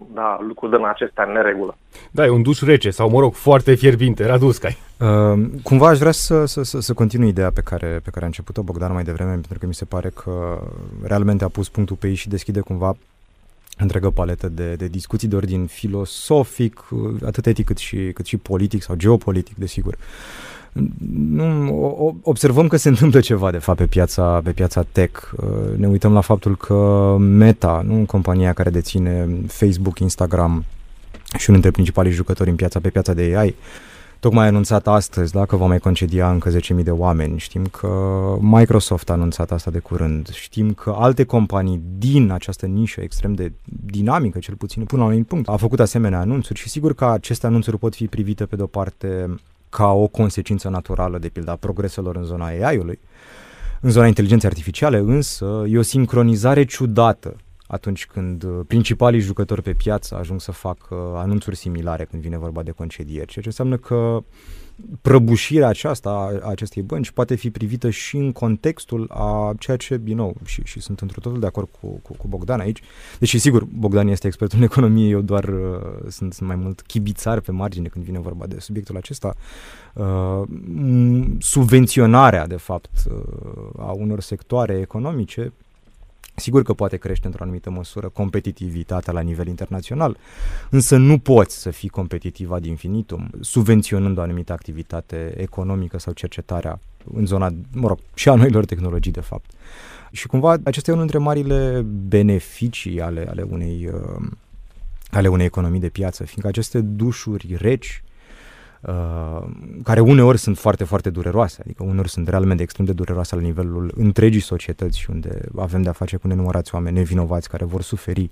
uh, 0.00 0.06
da, 0.14 0.38
lucruri 0.48 0.76
din 0.76 0.86
acestea 0.86 1.24
în 1.24 1.32
neregulă. 1.32 1.76
Da, 2.10 2.24
e 2.24 2.28
un 2.28 2.42
duș 2.42 2.60
rece 2.60 2.90
sau, 2.90 3.10
mă 3.10 3.20
rog, 3.20 3.34
foarte 3.34 3.74
fierbinte, 3.74 4.26
Raduscai. 4.26 4.76
Uh, 5.00 5.44
cumva 5.62 5.88
aș 5.88 5.98
vrea 5.98 6.10
să, 6.10 6.44
să, 6.44 6.62
să, 6.62 6.80
să 6.80 6.92
continui 6.92 7.28
ideea 7.28 7.50
pe 7.50 7.60
care, 7.60 8.00
pe 8.04 8.10
care 8.10 8.24
a 8.24 8.26
început-o 8.26 8.62
Bogdan 8.62 8.92
mai 8.92 9.02
devreme, 9.02 9.30
pentru 9.30 9.58
că 9.58 9.66
mi 9.66 9.74
se 9.74 9.84
pare 9.84 10.08
că 10.08 10.60
realmente 11.04 11.44
a 11.44 11.48
pus 11.48 11.68
punctul 11.68 11.96
pe 11.96 12.08
ei 12.08 12.14
și 12.14 12.28
deschide 12.28 12.60
cumva 12.60 12.94
întreagă 13.78 14.10
paletă 14.10 14.48
de, 14.48 14.74
de 14.74 14.86
discuții 14.86 15.28
de 15.28 15.36
ordin 15.36 15.66
filosofic, 15.66 16.84
uh, 16.90 17.14
atât 17.26 17.46
etic 17.46 17.66
cât 17.66 17.78
și, 17.78 18.10
cât 18.14 18.26
și 18.26 18.36
politic 18.36 18.82
sau 18.82 18.94
geopolitic, 18.94 19.56
desigur. 19.56 19.92
Uh, 19.92 20.51
nu, 21.30 22.20
observăm 22.22 22.68
că 22.68 22.76
se 22.76 22.88
întâmplă 22.88 23.20
ceva, 23.20 23.50
de 23.50 23.58
fapt, 23.58 23.78
pe 23.78 23.86
piața, 23.86 24.40
pe 24.44 24.52
piața 24.52 24.84
tech. 24.92 25.32
Uh, 25.36 25.76
ne 25.76 25.86
uităm 25.86 26.12
la 26.12 26.20
faptul 26.20 26.56
că 26.56 27.16
Meta, 27.18 27.82
nu 27.86 28.04
compania 28.06 28.52
care 28.52 28.70
deține 28.70 29.28
Facebook, 29.46 29.98
Instagram 29.98 30.64
și 31.38 31.50
unul 31.50 31.60
dintre 31.60 31.70
principalii 31.70 32.12
jucători 32.12 32.50
în 32.50 32.56
piața, 32.56 32.80
pe 32.80 32.90
piața 32.90 33.12
de 33.12 33.34
AI, 33.36 33.54
tocmai 34.20 34.44
a 34.44 34.46
anunțat 34.46 34.86
astăzi 34.86 35.32
da, 35.32 35.44
că 35.44 35.56
va 35.56 35.66
mai 35.66 35.78
concedia 35.78 36.30
încă 36.30 36.50
10.000 36.50 36.82
de 36.82 36.90
oameni. 36.90 37.38
Știm 37.38 37.64
că 37.64 37.88
Microsoft 38.40 39.10
a 39.10 39.12
anunțat 39.12 39.52
asta 39.52 39.70
de 39.70 39.78
curând. 39.78 40.30
Știm 40.30 40.72
că 40.72 40.94
alte 40.98 41.24
companii 41.24 41.82
din 41.98 42.30
această 42.30 42.66
nișă 42.66 43.00
extrem 43.00 43.34
de 43.34 43.52
dinamică, 43.64 44.38
cel 44.38 44.54
puțin 44.54 44.84
până 44.84 45.02
la 45.02 45.08
un 45.08 45.24
punct, 45.24 45.48
au 45.48 45.56
făcut 45.56 45.80
asemenea 45.80 46.18
anunțuri 46.18 46.58
și 46.58 46.68
sigur 46.68 46.94
că 46.94 47.04
aceste 47.04 47.46
anunțuri 47.46 47.78
pot 47.78 47.94
fi 47.94 48.06
privite 48.06 48.46
pe 48.46 48.56
de-o 48.56 48.66
parte 48.66 49.36
ca 49.76 49.92
o 49.92 50.06
consecință 50.06 50.68
naturală, 50.68 51.18
de 51.18 51.28
pildă, 51.28 51.50
a 51.50 51.56
progreselor 51.56 52.16
în 52.16 52.24
zona 52.24 52.44
AI-ului. 52.44 52.98
În 53.80 53.90
zona 53.90 54.06
inteligenței 54.06 54.48
artificiale, 54.48 54.98
însă, 54.98 55.64
e 55.68 55.78
o 55.78 55.82
sincronizare 55.82 56.64
ciudată 56.64 57.36
atunci 57.66 58.06
când 58.06 58.42
uh, 58.42 58.60
principalii 58.66 59.20
jucători 59.20 59.62
pe 59.62 59.72
piață 59.72 60.16
ajung 60.16 60.40
să 60.40 60.52
facă 60.52 60.94
anunțuri 61.16 61.56
similare 61.56 62.04
când 62.04 62.22
vine 62.22 62.38
vorba 62.38 62.62
de 62.62 62.70
concedieri, 62.70 63.26
ceea 63.26 63.44
ce 63.44 63.48
înseamnă 63.48 63.76
că 63.76 64.24
prăbușirea 65.00 65.68
aceasta 65.68 66.10
a 66.42 66.48
acestei 66.48 66.82
bănci 66.82 67.10
poate 67.10 67.34
fi 67.34 67.50
privită 67.50 67.90
și 67.90 68.16
în 68.16 68.32
contextul 68.32 69.06
a 69.10 69.54
ceea 69.58 69.76
ce, 69.76 69.96
din 69.96 70.16
nou, 70.16 70.36
și, 70.44 70.60
și 70.64 70.80
sunt 70.80 71.00
într 71.00 71.18
totul 71.18 71.40
de 71.40 71.46
acord 71.46 71.68
cu, 71.80 71.86
cu, 72.02 72.16
cu 72.16 72.28
Bogdan 72.28 72.60
aici, 72.60 72.80
deși 73.18 73.38
sigur, 73.38 73.64
Bogdan 73.64 74.08
este 74.08 74.26
expert 74.26 74.52
în 74.52 74.62
economie, 74.62 75.08
eu 75.08 75.20
doar 75.20 75.44
uh, 75.44 75.80
sunt, 76.08 76.32
sunt 76.32 76.48
mai 76.48 76.56
mult 76.56 76.80
chibițar 76.80 77.40
pe 77.40 77.52
margine 77.52 77.88
când 77.88 78.04
vine 78.04 78.18
vorba 78.18 78.46
de 78.46 78.56
subiectul 78.58 78.96
acesta, 78.96 79.34
uh, 79.94 80.42
subvenționarea, 81.38 82.46
de 82.46 82.56
fapt, 82.56 82.90
uh, 83.10 83.22
a 83.78 83.90
unor 83.90 84.20
sectoare 84.20 84.78
economice 84.78 85.52
Sigur 86.34 86.62
că 86.62 86.72
poate 86.72 86.96
crește 86.96 87.26
într-o 87.26 87.42
anumită 87.42 87.70
măsură 87.70 88.08
competitivitatea 88.08 89.12
la 89.12 89.20
nivel 89.20 89.46
internațional, 89.46 90.16
însă 90.70 90.96
nu 90.96 91.18
poți 91.18 91.60
să 91.60 91.70
fii 91.70 91.88
competitiv 91.88 92.50
ad 92.50 92.64
infinitum, 92.64 93.30
subvenționând 93.40 94.18
o 94.18 94.20
anumită 94.20 94.52
activitate 94.52 95.34
economică 95.36 95.98
sau 95.98 96.12
cercetarea 96.12 96.80
în 97.14 97.26
zona, 97.26 97.54
mă 97.72 97.88
rog, 97.88 97.98
și 98.14 98.28
a 98.28 98.34
noilor 98.34 98.64
tehnologii, 98.64 99.12
de 99.12 99.20
fapt. 99.20 99.50
Și 100.10 100.26
cumva 100.26 100.56
acesta 100.64 100.90
e 100.90 100.94
unul 100.94 101.06
dintre 101.06 101.24
marile 101.24 101.86
beneficii 102.08 103.00
ale, 103.00 103.26
ale, 103.28 103.42
unei, 103.42 103.90
uh, 103.92 104.26
ale 105.10 105.28
unei 105.28 105.46
economii 105.46 105.80
de 105.80 105.88
piață, 105.88 106.24
fiindcă 106.24 106.48
aceste 106.48 106.80
dușuri 106.80 107.56
reci 107.58 108.02
Uh, 108.82 109.42
care 109.82 110.00
uneori 110.00 110.38
sunt 110.38 110.58
foarte, 110.58 110.84
foarte 110.84 111.10
dureroase, 111.10 111.60
adică 111.64 111.82
uneori 111.82 112.08
sunt 112.08 112.28
realmente 112.28 112.62
extrem 112.62 112.86
de 112.86 112.92
dureroase 112.92 113.34
la 113.34 113.40
nivelul 113.40 113.92
întregii 113.96 114.40
societăți 114.40 114.98
și 114.98 115.10
unde 115.10 115.40
avem 115.56 115.82
de-a 115.82 115.92
face 115.92 116.16
cu 116.16 116.28
nenumărați 116.28 116.74
oameni 116.74 116.96
nevinovați 116.96 117.48
care 117.48 117.64
vor 117.64 117.82
suferi 117.82 118.30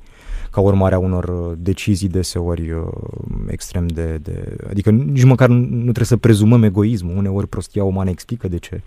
ca 0.50 0.60
urmare 0.60 0.94
a 0.94 0.98
unor 0.98 1.24
uh, 1.24 1.56
decizii 1.58 2.08
deseori 2.08 2.70
uh, 2.70 2.82
extrem 3.46 3.86
de, 3.86 4.18
de... 4.22 4.56
Adică 4.70 4.90
nici 4.90 5.24
măcar 5.24 5.48
nu, 5.48 5.56
nu 5.56 5.82
trebuie 5.82 6.04
să 6.04 6.16
prezumăm 6.16 6.62
egoismul, 6.62 7.16
uneori 7.16 7.46
prostia 7.46 7.84
umană 7.84 8.10
explică 8.10 8.48
de 8.48 8.58
ce 8.58 8.80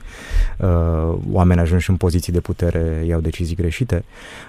uh, 0.59 1.17
oameni 1.31 1.59
ajunși 1.59 1.89
în 1.89 1.95
poziții 1.95 2.33
de 2.33 2.39
putere 2.39 3.03
iau 3.07 3.19
decizii 3.19 3.55
greșite, 3.55 4.03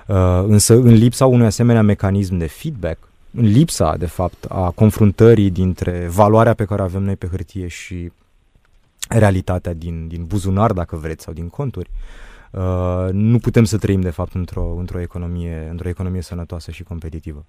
uh, 0.06 0.44
însă 0.46 0.74
în 0.74 0.92
lipsa 0.92 1.26
unui 1.26 1.46
asemenea 1.46 1.82
mecanism 1.82 2.36
de 2.36 2.46
feedback, 2.46 2.98
în 2.98 3.13
lipsa, 3.34 3.96
de 3.96 4.06
fapt, 4.06 4.44
a 4.48 4.70
confruntării 4.70 5.50
dintre 5.50 6.08
valoarea 6.10 6.54
pe 6.54 6.64
care 6.64 6.80
o 6.82 6.84
avem 6.84 7.02
noi 7.02 7.16
pe 7.16 7.26
hârtie 7.26 7.66
și 7.66 8.12
realitatea 9.08 9.72
din, 9.72 10.08
din 10.08 10.24
buzunar, 10.24 10.72
dacă 10.72 10.96
vreți, 10.96 11.24
sau 11.24 11.32
din 11.32 11.48
conturi, 11.48 11.90
uh, 12.50 13.08
nu 13.12 13.38
putem 13.38 13.64
să 13.64 13.78
trăim, 13.78 14.00
de 14.00 14.10
fapt, 14.10 14.34
într-o, 14.34 14.76
într-o, 14.78 15.00
economie, 15.00 15.66
într-o 15.70 15.88
economie 15.88 16.22
sănătoasă 16.22 16.70
și 16.70 16.82
competitivă. 16.82 17.44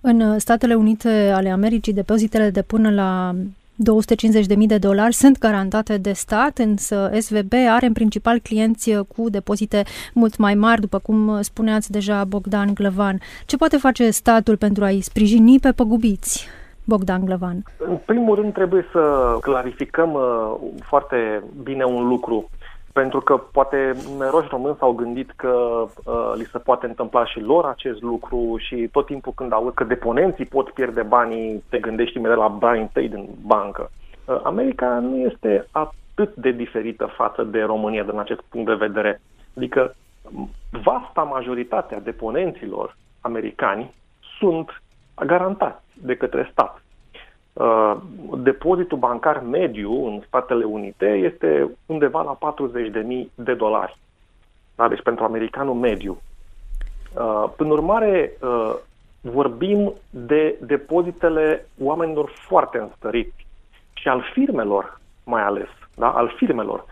În 0.00 0.38
Statele 0.38 0.74
Unite 0.74 1.08
ale 1.34 1.50
Americii, 1.50 1.92
depozitele 1.92 2.50
de 2.50 2.62
până 2.62 2.90
la 2.90 3.34
250.000 3.74 4.66
de 4.66 4.78
dolari 4.78 5.14
sunt 5.14 5.38
garantate 5.38 5.96
de 5.96 6.12
stat, 6.12 6.58
însă 6.58 7.10
SVB 7.18 7.52
are 7.68 7.86
în 7.86 7.92
principal 7.92 8.38
clienți 8.38 8.90
cu 9.16 9.30
depozite 9.30 9.82
mult 10.14 10.36
mai 10.36 10.54
mari, 10.54 10.80
după 10.80 10.98
cum 10.98 11.42
spuneați 11.42 11.90
deja 11.90 12.24
Bogdan 12.24 12.74
Glăvan. 12.74 13.20
Ce 13.46 13.56
poate 13.56 13.76
face 13.76 14.10
statul 14.10 14.56
pentru 14.56 14.84
a-i 14.84 15.00
sprijini 15.00 15.60
pe 15.60 15.72
păgubiți? 15.72 16.48
Bogdan 16.84 17.24
Glăvan. 17.24 17.62
În 17.78 17.98
primul 18.04 18.34
rând 18.34 18.52
trebuie 18.52 18.86
să 18.92 19.36
clarificăm 19.40 20.12
uh, 20.12 20.54
foarte 20.82 21.42
bine 21.62 21.84
un 21.84 22.08
lucru 22.08 22.50
pentru 22.94 23.20
că 23.20 23.36
poate 23.36 23.96
numeroși 24.08 24.48
români 24.50 24.76
s-au 24.78 24.92
gândit 24.92 25.30
că 25.36 25.84
uh, 26.04 26.32
li 26.34 26.44
se 26.52 26.58
poate 26.58 26.86
întâmpla 26.86 27.26
și 27.26 27.40
lor 27.40 27.64
acest 27.64 28.02
lucru 28.02 28.56
și 28.58 28.88
tot 28.92 29.06
timpul 29.06 29.32
când 29.36 29.52
aud 29.52 29.74
că 29.74 29.84
deponenții 29.84 30.44
pot 30.44 30.70
pierde 30.70 31.02
banii, 31.02 31.62
te 31.68 31.78
gândești 31.78 32.16
imediat 32.16 32.38
la 32.38 32.48
banii 32.48 32.90
tăi 32.92 33.08
din 33.08 33.28
bancă. 33.46 33.90
Uh, 34.24 34.40
America 34.42 34.98
nu 34.98 35.16
este 35.16 35.66
atât 35.70 36.34
de 36.34 36.50
diferită 36.50 37.06
față 37.16 37.42
de 37.42 37.62
România 37.62 38.02
din 38.02 38.18
acest 38.18 38.40
punct 38.40 38.66
de 38.66 38.86
vedere. 38.86 39.20
Adică 39.56 39.94
vasta 40.70 41.22
majoritatea 41.22 42.00
deponenților 42.00 42.96
americani 43.20 43.94
sunt 44.38 44.82
garantați 45.26 45.82
de 45.92 46.16
către 46.16 46.48
stat. 46.52 46.83
Uh, 47.54 47.96
depozitul 48.36 48.98
bancar 48.98 49.42
mediu 49.42 50.06
în 50.06 50.22
Statele 50.26 50.64
Unite 50.64 51.06
este 51.06 51.70
undeva 51.86 52.22
la 52.22 52.54
40.000 52.54 53.26
de 53.34 53.54
dolari. 53.54 53.98
Da? 54.74 54.88
Deci 54.88 55.02
pentru 55.02 55.24
americanul 55.24 55.74
mediu. 55.74 56.20
Uh, 57.16 57.44
prin 57.56 57.70
urmare, 57.70 58.32
uh, 58.40 58.74
vorbim 59.20 59.92
de 60.10 60.58
depozitele 60.60 61.66
oamenilor 61.82 62.30
foarte 62.34 62.78
înstăriți 62.78 63.46
și 63.92 64.08
al 64.08 64.24
firmelor 64.32 65.00
mai 65.24 65.42
ales, 65.42 65.68
da? 65.96 66.10
al 66.10 66.34
firmelor, 66.36 66.84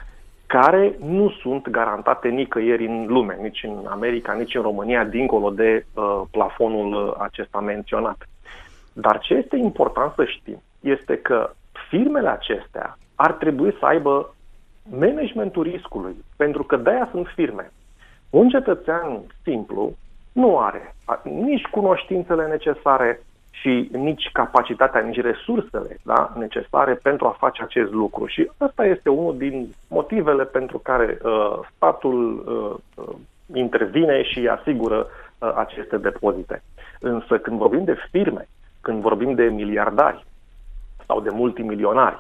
care 0.47 0.97
nu 1.05 1.31
sunt 1.31 1.69
garantate 1.69 2.29
nicăieri 2.29 2.87
în 2.87 3.07
lume, 3.07 3.39
nici 3.41 3.63
în 3.63 3.87
America, 3.89 4.33
nici 4.33 4.55
în 4.55 4.63
România, 4.63 5.05
dincolo 5.05 5.51
de 5.51 5.87
uh, 5.95 6.23
plafonul 6.31 7.17
acesta 7.19 7.61
menționat. 7.61 8.29
Dar 8.93 9.19
ce 9.19 9.35
este 9.35 9.57
important 9.57 10.13
să 10.15 10.25
știm 10.25 10.63
este 10.81 11.19
că 11.19 11.51
firmele 11.89 12.29
acestea 12.29 12.99
ar 13.15 13.33
trebui 13.33 13.77
să 13.79 13.87
aibă 13.87 14.35
managementul 14.91 15.63
riscului, 15.63 16.17
pentru 16.37 16.63
că 16.63 16.77
de-aia 16.77 17.09
sunt 17.11 17.27
firme. 17.35 17.73
Un 18.31 18.49
cetățean 18.49 19.21
simplu 19.43 19.93
nu 20.33 20.59
are 20.59 20.95
nici 21.23 21.65
cunoștințele 21.65 22.47
necesare 22.47 23.21
și 23.51 23.89
nici 23.93 24.31
capacitatea, 24.33 25.01
nici 25.01 25.21
resursele 25.21 25.97
da, 26.03 26.33
necesare 26.39 26.95
pentru 26.95 27.27
a 27.27 27.37
face 27.39 27.63
acest 27.63 27.91
lucru. 27.91 28.27
Și 28.27 28.51
ăsta 28.61 28.85
este 28.85 29.09
unul 29.09 29.37
din 29.37 29.75
motivele 29.89 30.45
pentru 30.45 30.79
care 30.79 31.19
uh, 31.23 31.59
statul 31.77 32.45
uh, 32.97 33.05
uh 33.05 33.15
intervine 33.55 34.23
și 34.23 34.49
asigură 34.49 35.07
uh, 35.39 35.53
aceste 35.57 35.97
depozite. 35.97 36.63
Însă 37.01 37.39
când 37.39 37.59
vorbim 37.59 37.85
de 37.85 37.97
firme 38.11 38.49
când 38.83 39.03
vorbim 39.03 39.35
de 39.35 39.45
miliardari 39.45 40.27
sau 41.07 41.21
de 41.21 41.31
multimilionari, 41.31 42.15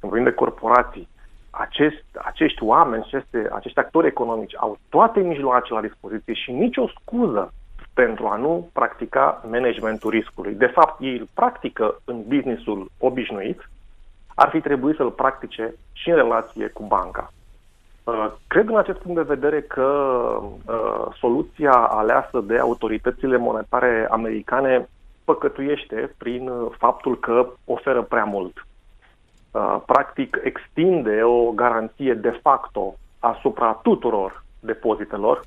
când 0.00 0.12
vorbim 0.12 0.24
de 0.24 0.34
corporații, 0.34 1.08
acest, 1.50 2.04
acești 2.24 2.62
oameni, 2.62 3.02
aceste, 3.02 3.48
acești 3.52 3.78
actori 3.78 4.06
economici 4.06 4.56
au 4.56 4.78
toate 4.88 5.20
mijloacele 5.20 5.80
la 5.80 5.86
dispoziție 5.86 6.34
și 6.34 6.52
nicio 6.52 6.88
scuză 7.00 7.52
pentru 7.94 8.26
a 8.26 8.36
nu 8.36 8.70
practica 8.72 9.44
managementul 9.50 10.10
riscului. 10.10 10.54
De 10.54 10.66
fapt, 10.66 11.00
ei 11.00 11.18
îl 11.18 11.28
practică 11.34 12.00
în 12.04 12.22
businessul 12.26 12.90
obișnuit, 12.98 13.68
ar 14.34 14.48
fi 14.48 14.60
trebuit 14.60 14.96
să-l 14.96 15.10
practice 15.10 15.74
și 15.92 16.10
în 16.10 16.16
relație 16.16 16.68
cu 16.68 16.82
banca. 16.82 17.32
Uh, 18.04 18.32
cred 18.46 18.68
în 18.68 18.76
acest 18.76 18.98
punct 18.98 19.16
de 19.16 19.34
vedere 19.34 19.60
că 19.60 19.82
uh, 20.42 21.06
soluția 21.18 21.72
aleasă 21.72 22.40
de 22.40 22.58
autoritățile 22.58 23.36
monetare 23.36 24.06
americane 24.10 24.88
păcătuiește 25.30 26.14
prin 26.18 26.48
uh, 26.48 26.72
faptul 26.78 27.18
că 27.18 27.46
oferă 27.64 28.02
prea 28.02 28.24
mult. 28.24 28.66
Uh, 29.50 29.76
practic, 29.86 30.40
extinde 30.42 31.22
o 31.22 31.50
garanție 31.50 32.14
de 32.14 32.38
facto 32.42 32.94
asupra 33.18 33.72
tuturor 33.82 34.44
depozitelor, 34.60 35.42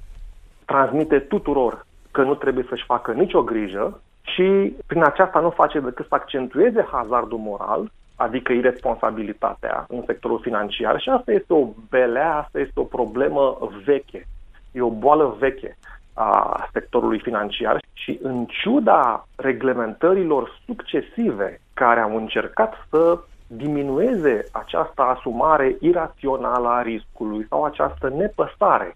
transmite 0.65 1.19
tuturor 1.19 1.85
că 2.11 2.21
nu 2.21 2.35
trebuie 2.35 2.65
să-și 2.69 2.85
facă 2.85 3.11
nicio 3.11 3.41
grijă 3.41 4.01
și 4.21 4.75
prin 4.85 5.03
aceasta 5.03 5.39
nu 5.39 5.49
face 5.49 5.79
decât 5.79 6.07
să 6.07 6.15
accentueze 6.15 6.87
hazardul 6.91 7.37
moral, 7.37 7.91
adică 8.15 8.51
irresponsabilitatea 8.51 9.85
în 9.89 10.03
sectorul 10.05 10.39
financiar. 10.39 10.99
Și 10.99 11.09
asta 11.09 11.31
este 11.31 11.53
o 11.53 11.67
belea, 11.89 12.35
asta 12.37 12.59
este 12.59 12.79
o 12.79 12.83
problemă 12.83 13.57
veche, 13.85 14.27
e 14.71 14.81
o 14.81 14.89
boală 14.89 15.35
veche 15.39 15.77
a 16.13 16.67
sectorului 16.71 17.19
financiar 17.19 17.81
și 17.93 18.19
în 18.21 18.45
ciuda 18.45 19.27
reglementărilor 19.35 20.59
succesive 20.65 21.61
care 21.73 21.99
au 21.99 22.15
încercat 22.15 22.73
să 22.89 23.19
diminueze 23.47 24.45
această 24.51 25.01
asumare 25.01 25.75
irațională 25.79 26.67
a 26.67 26.81
riscului 26.81 27.45
sau 27.49 27.63
această 27.63 28.09
nepăsare 28.09 28.95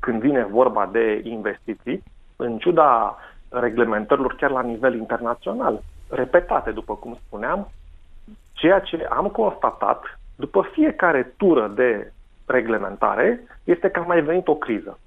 când 0.00 0.20
vine 0.20 0.44
vorba 0.44 0.88
de 0.92 1.20
investiții, 1.24 2.02
în 2.36 2.58
ciuda 2.58 3.18
reglementărilor 3.48 4.34
chiar 4.34 4.50
la 4.50 4.62
nivel 4.62 4.94
internațional, 4.94 5.82
repetate, 6.08 6.70
după 6.70 6.94
cum 6.94 7.18
spuneam, 7.26 7.70
ceea 8.52 8.80
ce 8.80 9.06
am 9.10 9.26
constatat 9.26 10.18
după 10.36 10.68
fiecare 10.72 11.34
tură 11.36 11.68
de 11.74 12.12
reglementare 12.46 13.40
este 13.64 13.88
că 13.88 14.00
a 14.00 14.02
mai 14.02 14.20
venit 14.20 14.48
o 14.48 14.54
criză. 14.54 14.98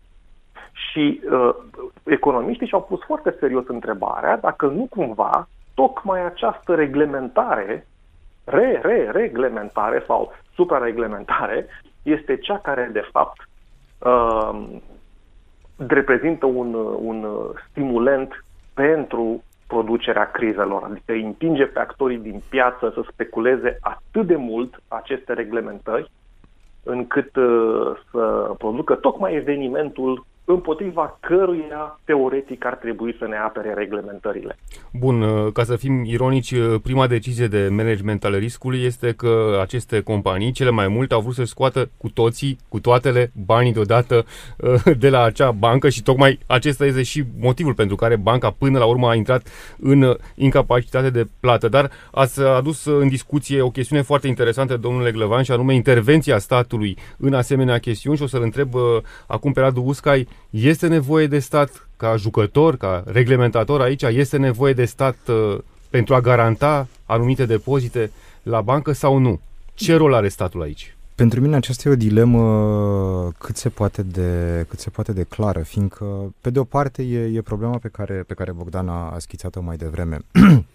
Și 0.90 1.22
uh, 1.32 1.56
economiștii 2.04 2.68
și-au 2.68 2.82
pus 2.82 3.00
foarte 3.06 3.36
serios 3.40 3.68
întrebarea 3.68 4.38
dacă 4.38 4.66
nu 4.66 4.88
cumva 4.90 5.48
tocmai 5.74 6.26
această 6.26 6.76
reglementare, 6.76 7.88
re-re-reglementare 8.44 10.04
sau 10.08 10.34
suprareglementare, 10.54 11.68
este 12.04 12.38
cea 12.38 12.58
care, 12.58 12.90
de 12.94 13.10
fapt, 13.12 13.50
uh, 14.00 14.68
reprezintă 15.88 16.46
un, 16.46 16.74
un 17.00 17.28
stimulent 17.70 18.46
pentru 18.74 19.44
producerea 19.68 20.32
crizelor, 20.32 20.84
adică 20.84 21.12
îi 21.12 21.24
împinge 21.24 21.66
pe 21.66 21.80
actorii 21.80 22.18
din 22.18 22.42
piață 22.50 22.92
să 22.94 23.02
speculeze 23.12 23.78
atât 23.82 24.28
de 24.28 24.36
mult 24.36 24.82
aceste 24.88 25.34
reglementări, 25.34 26.12
încât 26.84 27.36
uh, 27.36 27.92
să 28.12 28.54
producă 28.58 28.96
tocmai 28.96 29.36
evenimentul 29.36 30.26
împotriva 30.54 31.18
căruia 31.20 32.00
teoretic 32.04 32.66
ar 32.66 32.76
trebui 32.76 33.16
să 33.20 33.28
ne 33.28 33.38
apere 33.38 33.74
reglementările. 33.74 34.58
Bun, 34.94 35.22
uh, 35.22 35.52
ca 35.54 35.64
să 35.64 35.76
fim 35.76 36.04
ironici, 36.04 36.52
uh, 36.52 36.76
prima 36.84 37.08
decizie 37.08 37.48
de 37.48 37.68
management 37.72 38.24
al 38.24 38.36
riscului 38.36 38.84
este 38.84 39.14
că 39.14 39.58
aceste 39.62 40.02
companii, 40.02 40.52
cele 40.52 40.70
mai 40.70 40.88
multe, 40.88 41.14
au 41.14 41.22
vrut 41.22 41.34
să 41.34 41.44
scoată 41.44 41.90
cu 41.98 42.10
toții, 42.10 42.58
cu 42.70 42.80
toatele, 42.80 43.32
banii 43.46 43.74
deodată 43.74 44.26
uh, 44.58 44.98
de 44.98 45.10
la 45.10 45.24
acea 45.24 45.52
bancă 45.52 45.90
și 45.90 46.04
tocmai 46.04 46.40
acesta 46.48 46.86
este 46.86 47.04
și 47.04 47.24
motivul 47.40 47.74
pentru 47.74 47.96
care 47.96 48.16
banca 48.16 48.56
până 48.58 48.80
la 48.80 48.86
urmă 48.86 49.10
a 49.10 49.16
intrat 49.16 49.48
în 49.80 50.18
incapacitate 50.36 51.10
de 51.10 51.28
plată. 51.40 51.68
Dar 51.68 51.92
ați 52.12 52.42
adus 52.42 52.86
în 52.86 53.08
discuție 53.08 53.62
o 53.62 53.70
chestiune 53.70 54.02
foarte 54.02 54.28
interesantă, 54.28 54.78
domnule 54.78 55.12
Glăvan, 55.12 55.44
și 55.44 55.52
anume 55.52 55.74
intervenția 55.74 56.38
statului 56.38 56.98
în 57.18 57.34
asemenea 57.34 57.78
chestiuni 57.78 58.18
și 58.18 58.24
o 58.24 58.28
să-l 58.28 58.42
întreb 58.42 58.70
acum 59.28 59.52
pe 59.52 59.60
Radu 59.60 59.84
Uscai, 59.86 60.28
este 60.50 60.88
nevoie 60.88 61.28
de 61.28 61.40
stat 61.40 61.88
ca 61.98 62.16
jucător, 62.16 62.78
ca 62.78 63.04
reglementator 63.06 63.82
aici? 63.82 64.02
Este 64.02 64.38
nevoie 64.38 64.74
de 64.74 64.86
stat 64.86 65.18
uh, 65.28 65.58
pentru 65.90 66.16
a 66.16 66.22
garanta 66.22 66.88
anumite 67.06 67.46
depozite 67.46 68.12
la 68.44 68.62
bancă 68.62 68.92
sau 68.92 69.18
nu? 69.18 69.40
Ce 69.74 69.96
rol 69.96 70.14
are 70.14 70.28
statul 70.28 70.62
aici? 70.62 70.96
Pentru 71.16 71.42
mine 71.42 71.56
aceasta 71.56 71.90
e 71.90 71.92
o 71.92 71.96
dilemă 71.96 73.32
cât 73.38 73.58
se 73.58 73.70
poate 73.70 74.04
de, 74.04 74.66
cât 74.70 74.80
se 74.80 74.90
poate 74.90 75.12
de 75.12 75.24
clară, 75.24 75.60
fiindcă, 75.60 76.34
pe 76.42 76.50
de 76.50 76.60
o 76.60 76.64
parte, 76.64 77.04
e, 77.04 77.38
e 77.38 77.42
problema 77.42 77.78
pe 77.78 77.88
care, 77.88 78.24
pe 78.28 78.34
care 78.34 78.52
Bogdan 78.52 78.90
a, 78.90 79.12
a 79.14 79.20
schițat-o 79.20 79.62
mai 79.62 79.78
devreme. 79.78 80.18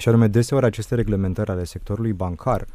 și 0.00 0.08
anume, 0.08 0.26
deseori 0.26 0.64
aceste 0.64 0.94
reglementări 0.94 1.50
ale 1.50 1.64
sectorului 1.64 2.12
bancar 2.12 2.66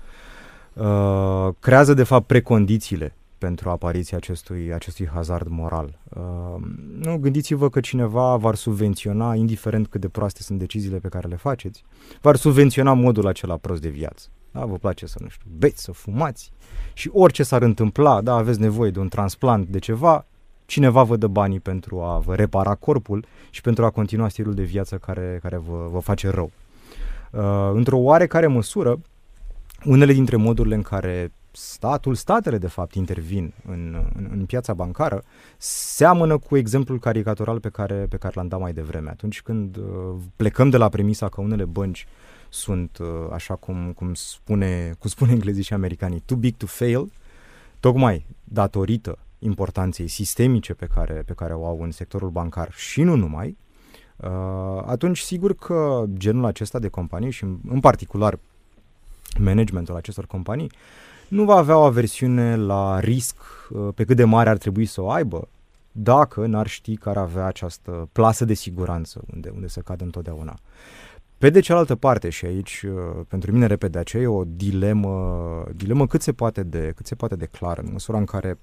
uh, 0.73 1.47
creează, 1.59 1.93
de 1.93 2.03
fapt, 2.03 2.25
precondițiile 2.25 3.13
pentru 3.39 3.69
apariția 3.69 4.17
acestui, 4.17 4.73
acestui 4.73 5.07
hazard 5.07 5.47
moral. 5.47 5.99
Uh, 6.09 6.61
nu, 6.99 7.17
gândiți-vă 7.17 7.69
că 7.69 7.79
cineva 7.79 8.35
v-ar 8.35 8.55
subvenționa, 8.55 9.35
indiferent 9.35 9.87
cât 9.87 10.01
de 10.01 10.07
proaste 10.07 10.41
sunt 10.41 10.59
deciziile 10.59 10.97
pe 10.97 11.07
care 11.07 11.27
le 11.27 11.35
faceți, 11.35 11.83
v-ar 12.21 12.35
subvenționa 12.35 12.93
modul 12.93 13.27
acela 13.27 13.57
prost 13.57 13.81
de 13.81 13.89
viață. 13.89 14.27
Da, 14.51 14.65
vă 14.65 14.75
place 14.75 15.05
să, 15.05 15.17
nu 15.21 15.29
știu, 15.29 15.49
beți, 15.57 15.83
să 15.83 15.91
fumați 15.91 16.51
și 16.93 17.09
orice 17.13 17.43
s-ar 17.43 17.61
întâmpla, 17.61 18.21
da, 18.21 18.33
aveți 18.33 18.59
nevoie 18.59 18.91
de 18.91 18.99
un 18.99 19.07
transplant, 19.07 19.67
de 19.67 19.79
ceva, 19.79 20.25
cineva 20.65 21.03
vă 21.03 21.15
dă 21.15 21.27
banii 21.27 21.59
pentru 21.59 22.01
a 22.01 22.17
vă 22.17 22.35
repara 22.35 22.75
corpul 22.75 23.25
și 23.49 23.61
pentru 23.61 23.85
a 23.85 23.89
continua 23.89 24.27
stilul 24.27 24.53
de 24.53 24.63
viață 24.63 24.97
care, 24.97 25.39
care 25.41 25.57
vă, 25.57 25.87
vă 25.91 25.99
face 25.99 26.29
rău. 26.29 26.51
Uh, 27.31 27.71
într-o 27.73 27.97
oarecare 27.97 28.47
măsură, 28.47 28.99
unele 29.85 30.13
dintre 30.13 30.35
modurile 30.35 30.75
în 30.75 30.81
care 30.81 31.31
statul, 31.51 32.15
statele 32.15 32.57
de 32.57 32.67
fapt 32.67 32.93
intervin 32.93 33.53
în, 33.65 34.05
în, 34.15 34.27
în 34.31 34.45
piața 34.45 34.73
bancară, 34.73 35.23
seamănă 35.57 36.37
cu 36.37 36.57
exemplul 36.57 36.99
caricatural 36.99 37.59
pe 37.59 37.69
care, 37.69 38.05
pe 38.09 38.17
care 38.17 38.33
l-am 38.35 38.47
dat 38.47 38.59
mai 38.59 38.73
devreme. 38.73 39.09
Atunci 39.09 39.41
când 39.41 39.77
uh, 39.77 40.15
plecăm 40.35 40.69
de 40.69 40.77
la 40.77 40.89
premisa 40.89 41.29
că 41.29 41.41
unele 41.41 41.65
bănci 41.65 42.07
sunt, 42.49 42.97
uh, 42.97 43.07
așa 43.31 43.55
cum, 43.55 43.91
cum, 43.95 44.13
spune, 44.13 44.95
cum 44.99 45.09
spune 45.09 45.31
englezii 45.31 45.63
și 45.63 45.73
americanii, 45.73 46.19
too 46.19 46.37
big 46.37 46.55
to 46.55 46.65
fail, 46.65 47.11
tocmai 47.79 48.25
datorită 48.43 49.17
importanței 49.39 50.07
sistemice 50.07 50.73
pe 50.73 50.85
care, 50.85 51.13
pe 51.25 51.33
care 51.33 51.53
o 51.53 51.65
au 51.65 51.81
în 51.81 51.91
sectorul 51.91 52.29
bancar 52.29 52.71
și 52.71 53.01
nu 53.01 53.15
numai, 53.15 53.57
uh, 54.17 54.83
atunci 54.85 55.19
sigur 55.19 55.55
că 55.55 56.05
genul 56.13 56.45
acesta 56.45 56.79
de 56.79 56.87
companii 56.87 57.31
și 57.31 57.43
în 57.67 57.79
particular 57.79 58.39
managementul 59.37 59.95
acestor 59.95 60.25
companii 60.25 60.71
nu 61.29 61.43
va 61.43 61.55
avea 61.55 61.77
o 61.77 61.83
aversiune 61.83 62.55
la 62.55 62.99
risc 62.99 63.35
uh, 63.69 63.87
pe 63.95 64.03
cât 64.03 64.15
de 64.15 64.23
mare 64.23 64.49
ar 64.49 64.57
trebui 64.57 64.85
să 64.85 65.01
o 65.01 65.09
aibă 65.09 65.47
dacă 65.91 66.45
n-ar 66.45 66.67
ști 66.67 66.97
că 66.97 67.09
ar 67.09 67.17
avea 67.17 67.45
această 67.45 68.09
plasă 68.11 68.45
de 68.45 68.53
siguranță 68.53 69.21
unde, 69.33 69.49
unde 69.49 69.67
să 69.67 69.79
cadă 69.79 70.03
întotdeauna. 70.03 70.59
Pe 71.37 71.49
de 71.49 71.59
cealaltă 71.59 71.95
parte, 71.95 72.29
și 72.29 72.45
aici, 72.45 72.85
uh, 72.87 73.25
pentru 73.27 73.51
mine, 73.51 73.65
repede, 73.65 73.99
aceea 73.99 74.23
e 74.23 74.27
o 74.27 74.43
dilemă, 74.43 75.65
dilemă 75.75 76.07
cât, 76.07 76.21
se 76.21 76.33
poate 76.33 76.63
de, 76.63 76.91
cât 76.95 77.05
se 77.05 77.15
poate 77.15 77.35
de 77.35 77.45
clară, 77.45 77.81
în 77.81 77.91
măsura 77.91 78.17
în 78.17 78.25
care 78.25 78.57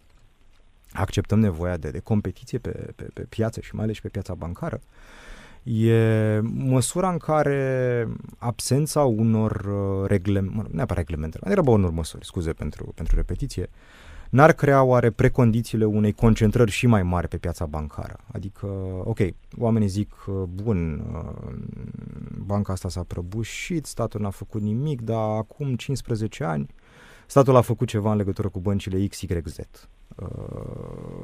acceptăm 0.92 1.38
nevoia 1.38 1.76
de, 1.76 1.90
de 1.90 1.98
competiție 1.98 2.58
pe, 2.58 2.92
pe, 2.96 3.06
pe 3.14 3.20
piață 3.28 3.60
și 3.60 3.74
mai 3.74 3.84
ales 3.84 4.00
pe 4.00 4.08
piața 4.08 4.34
bancară, 4.34 4.80
uh, 4.82 4.88
e 5.66 6.40
măsura 6.42 7.10
în 7.10 7.18
care 7.18 8.08
absența 8.38 9.04
unor 9.04 9.50
uh, 9.50 10.08
reglemente, 10.08 10.68
neapărat 10.70 10.96
reglemente, 10.96 11.38
mai 11.40 11.54
degrabă 11.54 11.76
unor 11.76 11.90
măsuri, 11.90 12.26
scuze 12.26 12.52
pentru, 12.52 12.92
pentru 12.94 13.16
repetiție, 13.16 13.70
n-ar 14.30 14.52
crea 14.52 14.82
oare 14.82 15.10
precondițiile 15.10 15.84
unei 15.84 16.12
concentrări 16.12 16.70
și 16.70 16.86
mai 16.86 17.02
mari 17.02 17.28
pe 17.28 17.36
piața 17.36 17.66
bancară. 17.66 18.16
Adică, 18.32 18.66
ok, 19.04 19.18
oamenii 19.58 19.88
zic, 19.88 20.12
uh, 20.26 20.34
bun, 20.62 21.04
uh, 21.12 21.54
banca 22.38 22.72
asta 22.72 22.88
s-a 22.88 23.04
prăbușit, 23.06 23.86
statul 23.86 24.20
n-a 24.20 24.30
făcut 24.30 24.62
nimic, 24.62 25.00
dar 25.00 25.36
acum 25.36 25.74
15 25.74 26.44
ani 26.44 26.66
statul 27.26 27.56
a 27.56 27.60
făcut 27.60 27.88
ceva 27.88 28.10
în 28.10 28.16
legătură 28.16 28.48
cu 28.48 28.60
băncile 28.60 29.06
XYZ. 29.06 29.58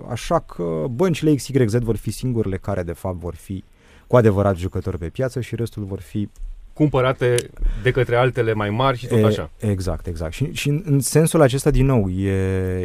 Așa 0.08 0.38
că 0.38 0.84
băncile 0.90 1.34
XYZ 1.34 1.74
vor 1.78 1.96
fi 1.96 2.10
singurele 2.10 2.56
care 2.56 2.82
de 2.82 2.92
fapt 2.92 3.16
vor 3.16 3.34
fi 3.34 3.64
cu 4.12 4.18
adevărat 4.18 4.56
jucători 4.56 4.98
pe 4.98 5.08
piață 5.08 5.40
și 5.40 5.56
restul 5.56 5.84
vor 5.84 6.00
fi 6.00 6.28
cumpărate 6.72 7.34
de 7.82 7.90
către 7.90 8.16
altele 8.16 8.52
mai 8.52 8.70
mari 8.70 8.98
și 8.98 9.06
tot 9.06 9.18
e, 9.18 9.24
așa. 9.24 9.50
Exact, 9.58 10.06
exact. 10.06 10.32
Și, 10.32 10.52
și 10.52 10.68
în, 10.68 10.82
în 10.84 11.00
sensul 11.00 11.40
acesta, 11.40 11.70
din 11.70 11.86
nou, 11.86 12.08
e, 12.08 12.30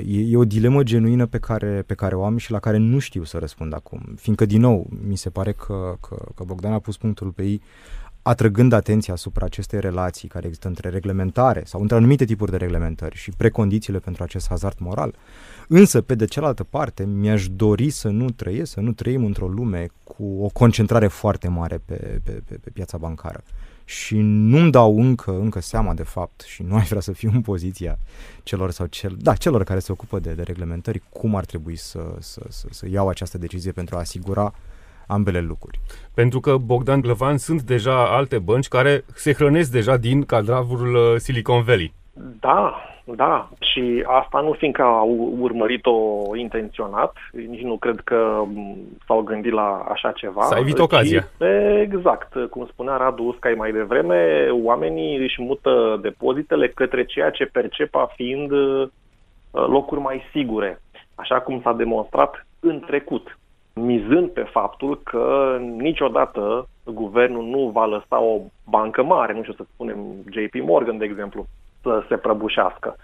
e, 0.08 0.32
e 0.32 0.38
o 0.38 0.46
dilemă 0.46 0.84
genuină 0.84 1.26
pe 1.26 1.38
care, 1.38 1.84
pe 1.86 1.94
care 1.94 2.16
o 2.16 2.26
am 2.26 2.38
și 2.38 2.52
la 2.52 2.60
care 2.60 2.78
nu 2.78 3.00
știu 3.00 3.24
să 3.24 3.38
răspund 3.38 3.74
acum. 3.74 4.02
Fiindcă, 4.18 4.46
din 4.46 4.62
nou, 4.62 4.88
mi 5.08 5.18
se 5.18 5.30
pare 5.30 5.52
că, 5.52 5.96
că, 6.08 6.18
că 6.36 6.44
Bogdan 6.44 6.74
a 6.74 6.80
pus 6.80 6.98
punctul 6.98 7.28
pe 7.28 7.44
ei 7.44 7.62
atrăgând 8.28 8.72
atenția 8.72 9.13
asupra 9.13 9.46
acestei 9.46 9.80
relații 9.80 10.28
care 10.28 10.46
există 10.46 10.68
între 10.68 10.90
reglementare 10.90 11.62
sau 11.66 11.82
între 11.82 11.96
anumite 11.96 12.26
tipuri 12.26 12.52
de 12.52 12.58
reglementări 12.58 13.16
și 13.16 13.32
precondițiile 13.38 14.00
pentru 14.00 14.24
acest 14.24 14.48
hazard 14.48 14.78
moral. 14.80 15.16
Însă, 15.68 16.02
pe 16.02 16.16
de 16.16 16.26
cealaltă 16.26 16.63
parte, 16.63 17.06
mi-aș 17.06 17.48
dori 17.48 17.90
să 17.90 18.08
nu 18.08 18.30
trăiesc, 18.30 18.72
să 18.72 18.80
nu 18.80 18.92
trăim 18.92 19.26
într-o 19.26 19.48
lume 19.48 19.88
cu 20.04 20.24
o 20.42 20.48
concentrare 20.48 21.08
foarte 21.08 21.48
mare 21.48 21.82
pe, 21.86 22.22
pe, 22.24 22.32
pe, 22.32 22.56
pe 22.63 22.70
piața 22.70 22.98
bancară. 22.98 23.44
Și 23.86 24.18
nu-mi 24.22 24.72
dau 24.72 25.00
încă, 25.00 25.32
încă 25.32 25.60
seama 25.60 25.94
de 25.94 26.04
fapt 26.04 26.42
și 26.42 26.63
nu 26.63 26.76
aș 26.76 26.88
vrea 26.88 27.02
să 27.02 27.12
fiu 27.12 27.32
în 27.34 27.42
poziția 27.42 27.98
celor 28.44 28.72
sau 28.72 28.86
cel, 28.86 29.16
da, 29.20 29.34
celor 29.34 29.63
care 29.63 29.80
se 29.80 29.92
ocupă 29.92 30.20
de, 30.20 30.32
de 30.32 30.42
reglementări, 30.42 31.02
cum 31.10 31.36
ar 31.36 31.46
trebui 31.46 31.76
să, 31.76 32.16
să, 32.20 32.42
să, 32.50 32.68
să 32.70 32.88
iau 32.90 33.08
această 33.08 33.38
decizie 33.38 33.72
pentru 33.72 33.96
a 33.96 34.00
asigura 34.00 34.54
ambele 35.08 35.39
lucruri. 35.39 35.80
Pentru 36.13 36.39
că, 36.39 36.58
Bogdan 36.58 37.02
Glăvan, 37.02 37.38
sunt 37.38 37.62
deja 37.62 38.15
alte 38.15 38.39
bănci 38.39 38.67
care 38.67 39.04
se 39.13 39.34
hrănesc 39.34 39.72
deja 39.72 39.98
din 39.98 40.24
cadavrul 40.26 40.96
uh, 40.96 41.15
Silicon 41.15 41.63
Valley. 41.63 41.93
Da, 42.39 42.82
da, 43.15 43.50
și 43.60 44.04
asta 44.06 44.39
nu 44.39 44.52
fiindcă 44.52 44.82
au 44.82 45.36
urmărit-o 45.39 45.96
intenționat, 46.36 47.17
nici 47.32 47.62
nu 47.62 47.78
cred 47.78 48.00
că 48.04 48.43
s-au 49.06 49.22
gândit 49.22 49.52
la 49.52 49.86
așa 49.91 50.12
ceva. 50.12 50.41
S-a 50.41 50.60
evit 50.60 50.80
ocazia. 50.80 51.28
Exact, 51.82 52.50
cum 52.50 52.67
spunea 52.72 52.98
Radu 52.98 53.24
Uscai 53.24 53.54
mai 53.54 53.72
devreme, 53.72 54.48
oamenii 54.63 55.17
își 55.17 55.41
mută 55.41 56.00
depozitele 56.02 56.67
către 56.67 57.06
ceea 57.06 57.30
ce 57.30 57.46
percepa 57.46 58.12
fiind 58.15 58.52
uh, 58.52 58.88
locuri 59.52 60.02
mai 60.02 60.22
sigure, 60.32 60.82
așa 61.15 61.39
cum 61.39 61.62
s-a 61.63 61.74
demonstrat 61.74 62.48
în 62.60 62.80
trecut, 62.80 63.38
mizând 63.78 64.30
pe 64.30 64.42
faptul 64.42 65.02
că 65.04 65.58
niciodată 65.78 66.68
guvernul 66.84 67.44
nu 67.44 67.70
va 67.74 67.86
lăsa 67.86 68.22
o 68.22 68.40
bancă 68.70 69.04
mare, 69.04 69.34
nu 69.34 69.42
știu 69.42 69.54
să 69.54 69.66
spunem 69.74 69.98
JP 70.30 70.54
Morgan, 70.62 70.98
de 70.98 71.06
exemplu, 71.06 71.46
să 71.82 72.04
se 72.08 72.18
prăbușească. 72.18 72.96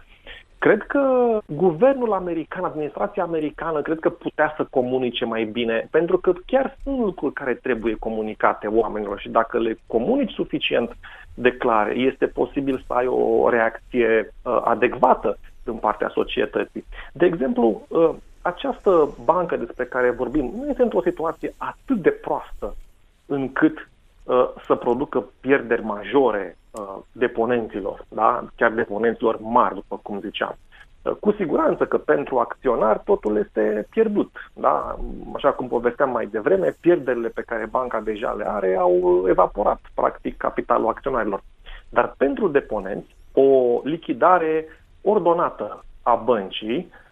Cred 0.63 0.81
că 0.81 1.39
guvernul 1.45 2.13
american, 2.13 2.63
administrația 2.63 3.23
americană, 3.23 3.81
cred 3.81 3.99
că 3.99 4.09
putea 4.09 4.53
să 4.57 4.67
comunice 4.69 5.25
mai 5.25 5.43
bine, 5.43 5.87
pentru 5.91 6.17
că 6.17 6.33
chiar 6.45 6.77
sunt 6.83 6.99
lucruri 6.99 7.33
care 7.33 7.53
trebuie 7.53 7.95
comunicate 7.99 8.67
oamenilor 8.67 9.19
și 9.19 9.29
dacă 9.29 9.59
le 9.59 9.77
comunici 9.87 10.31
suficient 10.31 10.97
de 11.33 11.51
clare, 11.51 11.93
este 11.95 12.25
posibil 12.25 12.83
să 12.87 12.93
ai 12.93 13.07
o 13.07 13.49
reacție 13.49 14.33
uh, 14.43 14.61
adecvată 14.63 15.37
în 15.63 15.75
partea 15.75 16.11
societății. 16.13 16.85
De 17.13 17.25
exemplu, 17.25 17.81
uh, 17.87 18.09
această 18.43 19.09
bancă 19.23 19.57
despre 19.57 19.85
care 19.85 20.09
vorbim 20.09 20.53
nu 20.55 20.69
este 20.69 20.81
într-o 20.81 21.01
situație 21.01 21.53
atât 21.57 22.01
de 22.01 22.09
proastă 22.09 22.75
încât 23.25 23.89
uh, 24.23 24.49
să 24.65 24.75
producă 24.75 25.29
pierderi 25.39 25.83
majore 25.83 26.57
Uh, 26.79 26.95
deponenților, 27.11 28.05
da? 28.09 28.45
chiar 28.55 28.71
deponenților 28.71 29.37
mari, 29.41 29.73
după 29.73 29.99
cum 30.03 30.19
ziceam. 30.19 30.57
Uh, 31.01 31.11
cu 31.19 31.31
siguranță 31.31 31.85
că 31.85 31.97
pentru 31.97 32.37
acționar 32.37 32.97
totul 32.97 33.37
este 33.37 33.87
pierdut. 33.89 34.31
Da? 34.53 34.95
Așa 35.33 35.51
cum 35.51 35.67
povesteam 35.67 36.09
mai 36.09 36.25
devreme, 36.25 36.75
pierderile 36.79 37.27
pe 37.27 37.41
care 37.41 37.65
banca 37.65 37.99
deja 37.99 38.31
le 38.31 38.47
are 38.47 38.75
au 38.75 39.25
evaporat, 39.27 39.79
practic, 39.93 40.37
capitalul 40.37 40.87
acționarilor. 40.87 41.43
Dar 41.89 42.13
pentru 42.17 42.47
deponenți, 42.47 43.15
o 43.33 43.79
lichidare 43.83 44.65
ordonată 45.01 45.85
a 46.01 46.15
băncii 46.15 46.77
uh, 46.77 47.02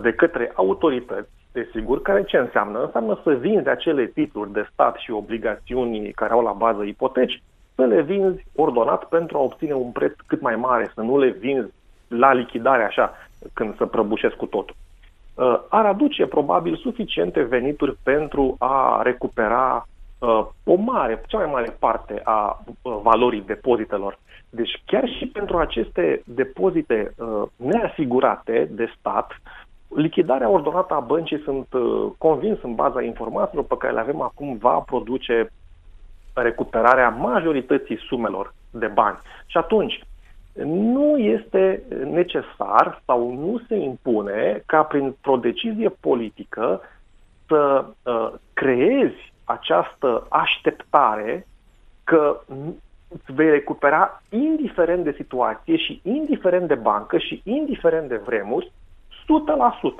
de 0.00 0.12
către 0.12 0.52
autorități 0.54 1.30
desigur, 1.52 2.02
care 2.02 2.24
ce 2.24 2.36
înseamnă? 2.36 2.82
Înseamnă 2.82 3.20
să 3.22 3.30
vinzi 3.30 3.68
acele 3.68 4.06
titluri 4.06 4.52
de 4.52 4.68
stat 4.72 4.96
și 4.96 5.10
obligațiuni 5.10 6.10
care 6.10 6.32
au 6.32 6.42
la 6.42 6.52
bază 6.52 6.82
ipoteci, 6.82 7.42
să 7.74 7.84
le 7.84 8.02
vinzi 8.02 8.46
ordonat 8.54 9.04
pentru 9.04 9.38
a 9.38 9.40
obține 9.40 9.72
un 9.72 9.90
preț 9.90 10.12
cât 10.26 10.40
mai 10.40 10.56
mare, 10.56 10.90
să 10.94 11.00
nu 11.00 11.18
le 11.18 11.28
vinzi 11.28 11.72
la 12.08 12.32
lichidare 12.32 12.82
așa, 12.82 13.14
când 13.52 13.76
să 13.76 13.86
prăbușesc 13.86 14.34
cu 14.34 14.46
totul. 14.46 14.74
Uh, 15.34 15.60
ar 15.68 15.86
aduce 15.86 16.26
probabil 16.26 16.76
suficiente 16.76 17.42
venituri 17.42 17.96
pentru 18.02 18.56
a 18.58 19.00
recupera 19.02 19.86
uh, 20.18 20.46
o 20.64 20.74
mare, 20.74 21.22
cea 21.26 21.38
mai 21.38 21.50
mare 21.52 21.76
parte 21.78 22.20
a 22.24 22.64
uh, 22.82 22.98
valorii 23.02 23.42
depozitelor. 23.46 24.18
Deci 24.50 24.82
chiar 24.86 25.08
și 25.08 25.26
pentru 25.26 25.56
aceste 25.56 26.22
depozite 26.24 27.14
neasigurate 27.56 28.68
de 28.70 28.92
stat, 28.98 29.40
lichidarea 29.94 30.48
ordonată 30.48 30.94
a 30.94 31.00
băncii, 31.00 31.42
sunt 31.42 31.66
convins 32.18 32.58
în 32.62 32.74
baza 32.74 33.02
informațiilor 33.02 33.64
pe 33.64 33.76
care 33.76 33.92
le 33.92 34.00
avem 34.00 34.20
acum, 34.20 34.56
va 34.56 34.78
produce 34.78 35.50
recuperarea 36.34 37.08
majorității 37.08 37.98
sumelor 38.08 38.54
de 38.70 38.86
bani. 38.86 39.18
Și 39.46 39.56
atunci, 39.56 40.00
nu 40.64 41.18
este 41.18 41.82
necesar 42.04 43.02
sau 43.06 43.34
nu 43.34 43.60
se 43.68 43.76
impune 43.76 44.62
ca 44.66 44.82
printr-o 44.82 45.36
decizie 45.36 45.88
politică 46.00 46.80
să 47.46 47.84
uh, 48.02 48.32
creezi 48.52 49.32
această 49.44 50.26
așteptare 50.28 51.46
că 52.04 52.40
îți 53.08 53.32
vei 53.32 53.50
recupera 53.50 54.22
indiferent 54.28 55.04
de 55.04 55.14
situație 55.16 55.76
și 55.76 56.00
indiferent 56.04 56.68
de 56.68 56.74
bancă 56.74 57.18
și 57.18 57.40
indiferent 57.44 58.08
de 58.08 58.16
vremuri, 58.16 58.72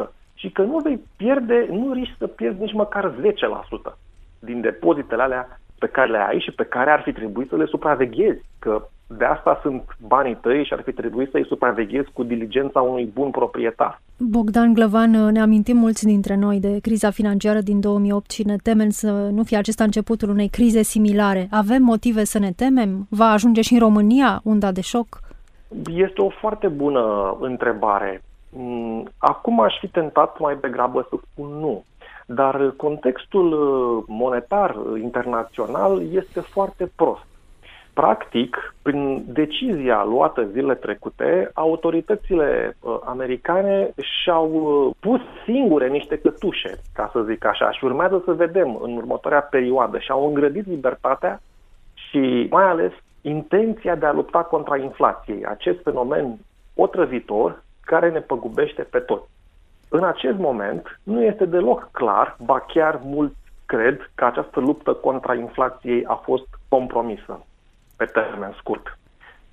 100%. 0.04 0.10
Și 0.34 0.50
că 0.50 0.62
nu 0.62 0.78
vei 0.78 1.00
pierde, 1.16 1.68
nu 1.70 1.92
riști 1.92 2.14
să 2.18 2.26
pierzi 2.26 2.60
nici 2.60 2.72
măcar 2.72 3.14
10% 3.90 3.94
din 4.38 4.60
depozitele 4.60 5.22
alea 5.22 5.60
pe 5.78 5.86
care 5.86 6.10
le 6.10 6.18
ai 6.18 6.40
și 6.40 6.50
pe 6.50 6.64
care 6.64 6.90
ar 6.90 7.02
fi 7.02 7.12
trebuit 7.12 7.48
să 7.48 7.56
le 7.56 7.64
supraveghezi. 7.64 8.40
Că 8.58 8.88
de 9.06 9.24
asta 9.24 9.58
sunt 9.62 9.82
banii 10.06 10.36
tăi 10.36 10.64
și 10.64 10.72
ar 10.72 10.82
fi 10.82 10.92
trebuit 10.92 11.30
să-i 11.30 11.46
supraveghezi 11.46 12.10
cu 12.12 12.22
diligența 12.22 12.80
unui 12.80 13.10
bun 13.14 13.30
proprietar. 13.30 14.00
Bogdan 14.16 14.74
Glăvan, 14.74 15.10
ne 15.10 15.40
amintim 15.40 15.76
mulți 15.76 16.04
dintre 16.04 16.36
noi 16.36 16.60
de 16.60 16.78
criza 16.82 17.10
financiară 17.10 17.58
din 17.60 17.80
2008 17.80 18.30
și 18.30 18.46
ne 18.46 18.56
temem 18.62 18.88
să 18.88 19.10
nu 19.10 19.42
fie 19.42 19.56
acesta 19.56 19.84
începutul 19.84 20.28
unei 20.28 20.48
crize 20.48 20.82
similare. 20.82 21.48
Avem 21.50 21.82
motive 21.82 22.24
să 22.24 22.38
ne 22.38 22.52
temem? 22.56 23.06
Va 23.08 23.24
ajunge 23.24 23.60
și 23.60 23.72
în 23.72 23.78
România 23.78 24.40
unda 24.44 24.72
de 24.72 24.80
șoc? 24.80 25.20
Este 25.94 26.20
o 26.20 26.28
foarte 26.28 26.68
bună 26.68 27.36
întrebare. 27.40 28.22
Mm, 28.50 29.08
acum 29.18 29.60
aș 29.60 29.78
fi 29.78 29.88
tentat 29.88 30.38
mai 30.38 30.56
degrabă 30.60 31.06
să 31.08 31.16
spun 31.30 31.48
nu. 31.48 31.84
Dar 32.26 32.70
contextul 32.76 33.54
monetar 34.06 34.76
internațional 35.00 36.12
este 36.12 36.40
foarte 36.40 36.90
prost. 36.96 37.28
Practic, 37.94 38.74
prin 38.82 39.24
decizia 39.26 40.04
luată 40.04 40.44
zilele 40.44 40.74
trecute, 40.74 41.50
autoritățile 41.54 42.76
uh, 42.80 42.98
americane 43.04 43.90
și-au 44.00 44.50
uh, 44.52 44.94
pus 45.00 45.20
singure 45.44 45.88
niște 45.88 46.18
cătușe, 46.18 46.80
ca 46.94 47.10
să 47.12 47.22
zic 47.22 47.44
așa, 47.44 47.70
și 47.70 47.84
urmează 47.84 48.22
să 48.24 48.32
vedem 48.32 48.78
în 48.82 48.96
următoarea 48.96 49.40
perioadă 49.42 49.98
și-au 49.98 50.26
îngrădit 50.26 50.66
libertatea 50.66 51.40
și 51.94 52.46
mai 52.50 52.64
ales 52.64 52.92
intenția 53.20 53.94
de 53.94 54.06
a 54.06 54.12
lupta 54.12 54.38
contra 54.42 54.76
inflației, 54.76 55.44
acest 55.44 55.82
fenomen 55.82 56.38
otrăvitor 56.74 57.62
care 57.92 58.10
ne 58.10 58.20
păgubește 58.20 58.82
pe 58.82 58.98
toți. 58.98 59.28
În 59.88 60.04
acest 60.04 60.38
moment 60.38 61.00
nu 61.02 61.22
este 61.22 61.44
deloc 61.44 61.88
clar, 61.92 62.36
ba 62.44 62.60
chiar 62.60 63.00
mult 63.04 63.34
cred 63.66 64.10
că 64.14 64.24
această 64.24 64.60
luptă 64.60 64.92
contra 64.92 65.34
inflației 65.34 66.04
a 66.04 66.14
fost 66.14 66.46
compromisă 66.68 67.46
pe 67.96 68.04
termen 68.04 68.54
scurt 68.58 68.98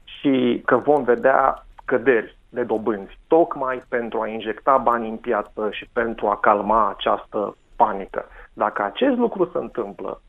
și 0.04 0.62
că 0.65 0.76
vom 0.78 1.04
vedea 1.04 1.65
căderi 1.86 2.38
de 2.50 2.63
dobânzi, 2.63 3.19
tocmai 3.28 3.84
pentru 3.89 4.21
a 4.21 4.28
injecta 4.28 4.78
bani 4.78 5.10
în 5.10 5.17
piață 5.17 5.69
și 5.71 5.89
pentru 5.93 6.28
a 6.28 6.38
calma 6.38 6.89
această 6.89 7.58
panică. 7.76 8.26
Dacă 8.54 8.84
acest 8.84 9.17
lucru 9.17 9.50
se 9.52 9.58
întâmplă, 9.58 10.21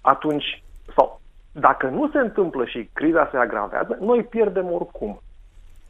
atunci, 0.00 0.62
sau 0.96 1.20
dacă 1.52 1.86
nu 1.88 2.10
se 2.10 2.18
întâmplă 2.18 2.64
și 2.64 2.90
criza 2.92 3.28
se 3.30 3.36
agravează, 3.36 3.96
noi 4.00 4.22
pierdem 4.22 4.72
oricum. 4.72 5.20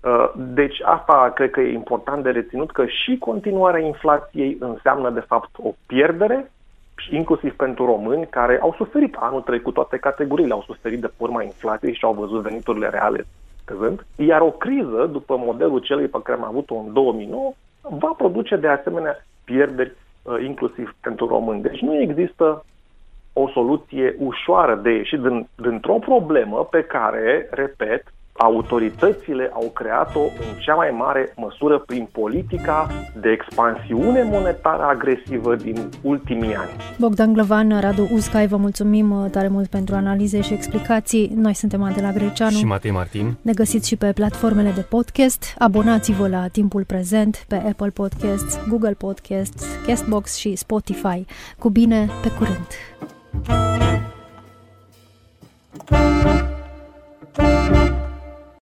Uh, 0.06 0.32
deci 0.36 0.80
asta 0.84 1.32
cred 1.34 1.50
că 1.50 1.60
e 1.60 1.72
important 1.72 2.22
de 2.22 2.30
reținut, 2.30 2.70
că 2.70 2.86
și 2.86 3.18
continuarea 3.18 3.84
inflației 3.84 4.56
înseamnă 4.60 5.10
de 5.10 5.20
fapt 5.20 5.50
o 5.58 5.72
pierdere 5.86 6.50
inclusiv 7.10 7.54
pentru 7.56 7.84
români 7.84 8.26
care 8.26 8.58
au 8.62 8.74
suferit 8.76 9.14
anul 9.14 9.40
trecut, 9.40 9.74
toate 9.74 9.96
categoriile 9.96 10.52
au 10.52 10.62
suferit 10.66 11.00
de 11.00 11.10
urma 11.16 11.42
inflației 11.42 11.94
și 11.94 12.04
au 12.04 12.12
văzut 12.12 12.42
veniturile 12.42 12.88
reale 12.88 13.26
căzând, 13.64 14.06
iar 14.16 14.40
o 14.40 14.50
criză, 14.50 15.08
după 15.12 15.36
modelul 15.36 15.78
celui 15.78 16.06
pe 16.06 16.22
care 16.22 16.38
am 16.38 16.46
avut-o 16.46 16.74
în 16.74 16.92
2009, 16.92 17.52
va 17.80 18.14
produce 18.16 18.56
de 18.56 18.68
asemenea 18.68 19.24
pierderi 19.44 19.92
uh, 20.22 20.42
inclusiv 20.44 20.94
pentru 21.00 21.26
români. 21.26 21.62
Deci 21.62 21.80
nu 21.80 22.00
există 22.00 22.64
o 23.32 23.48
soluție 23.48 24.14
ușoară 24.18 24.74
de 24.74 24.90
ieșit 24.90 25.20
din, 25.20 25.48
dintr-o 25.54 25.98
problemă 25.98 26.64
pe 26.70 26.82
care, 26.82 27.48
repet, 27.50 28.02
autoritățile 28.38 29.50
au 29.52 29.70
creat-o 29.74 30.20
în 30.20 30.58
cea 30.58 30.74
mai 30.74 30.90
mare 30.90 31.32
măsură 31.36 31.78
prin 31.78 32.08
politica 32.12 32.88
de 33.20 33.28
expansiune 33.28 34.22
monetară 34.22 34.82
agresivă 34.82 35.54
din 35.54 35.90
ultimii 36.02 36.54
ani. 36.54 36.70
Bogdan 36.98 37.32
Glăvan, 37.32 37.80
Radu 37.80 38.08
Uscai, 38.12 38.46
vă 38.46 38.56
mulțumim 38.56 39.10
uh, 39.10 39.30
tare 39.30 39.48
mult 39.48 39.68
pentru 39.68 39.94
analize 39.94 40.40
și 40.40 40.52
explicații. 40.52 41.32
Noi 41.34 41.54
suntem 41.54 41.82
Adela 41.82 42.10
Greceanu 42.10 42.56
și 42.56 42.64
Matei 42.64 42.90
Martin. 42.90 43.36
Ne 43.42 43.52
găsiți 43.52 43.88
și 43.88 43.96
pe 43.96 44.12
platformele 44.12 44.70
de 44.70 44.80
podcast. 44.80 45.54
Abonați-vă 45.58 46.28
la 46.28 46.48
Timpul 46.48 46.84
Prezent 46.84 47.44
pe 47.48 47.54
Apple 47.54 47.90
Podcasts, 47.90 48.58
Google 48.68 48.94
Podcasts, 48.98 49.64
Castbox 49.86 50.36
și 50.36 50.56
Spotify. 50.56 51.24
Cu 51.58 51.68
bine, 51.68 52.08
pe 52.22 52.30
curând! 52.38 52.66
Thank 57.36 57.90
you. 57.90 57.95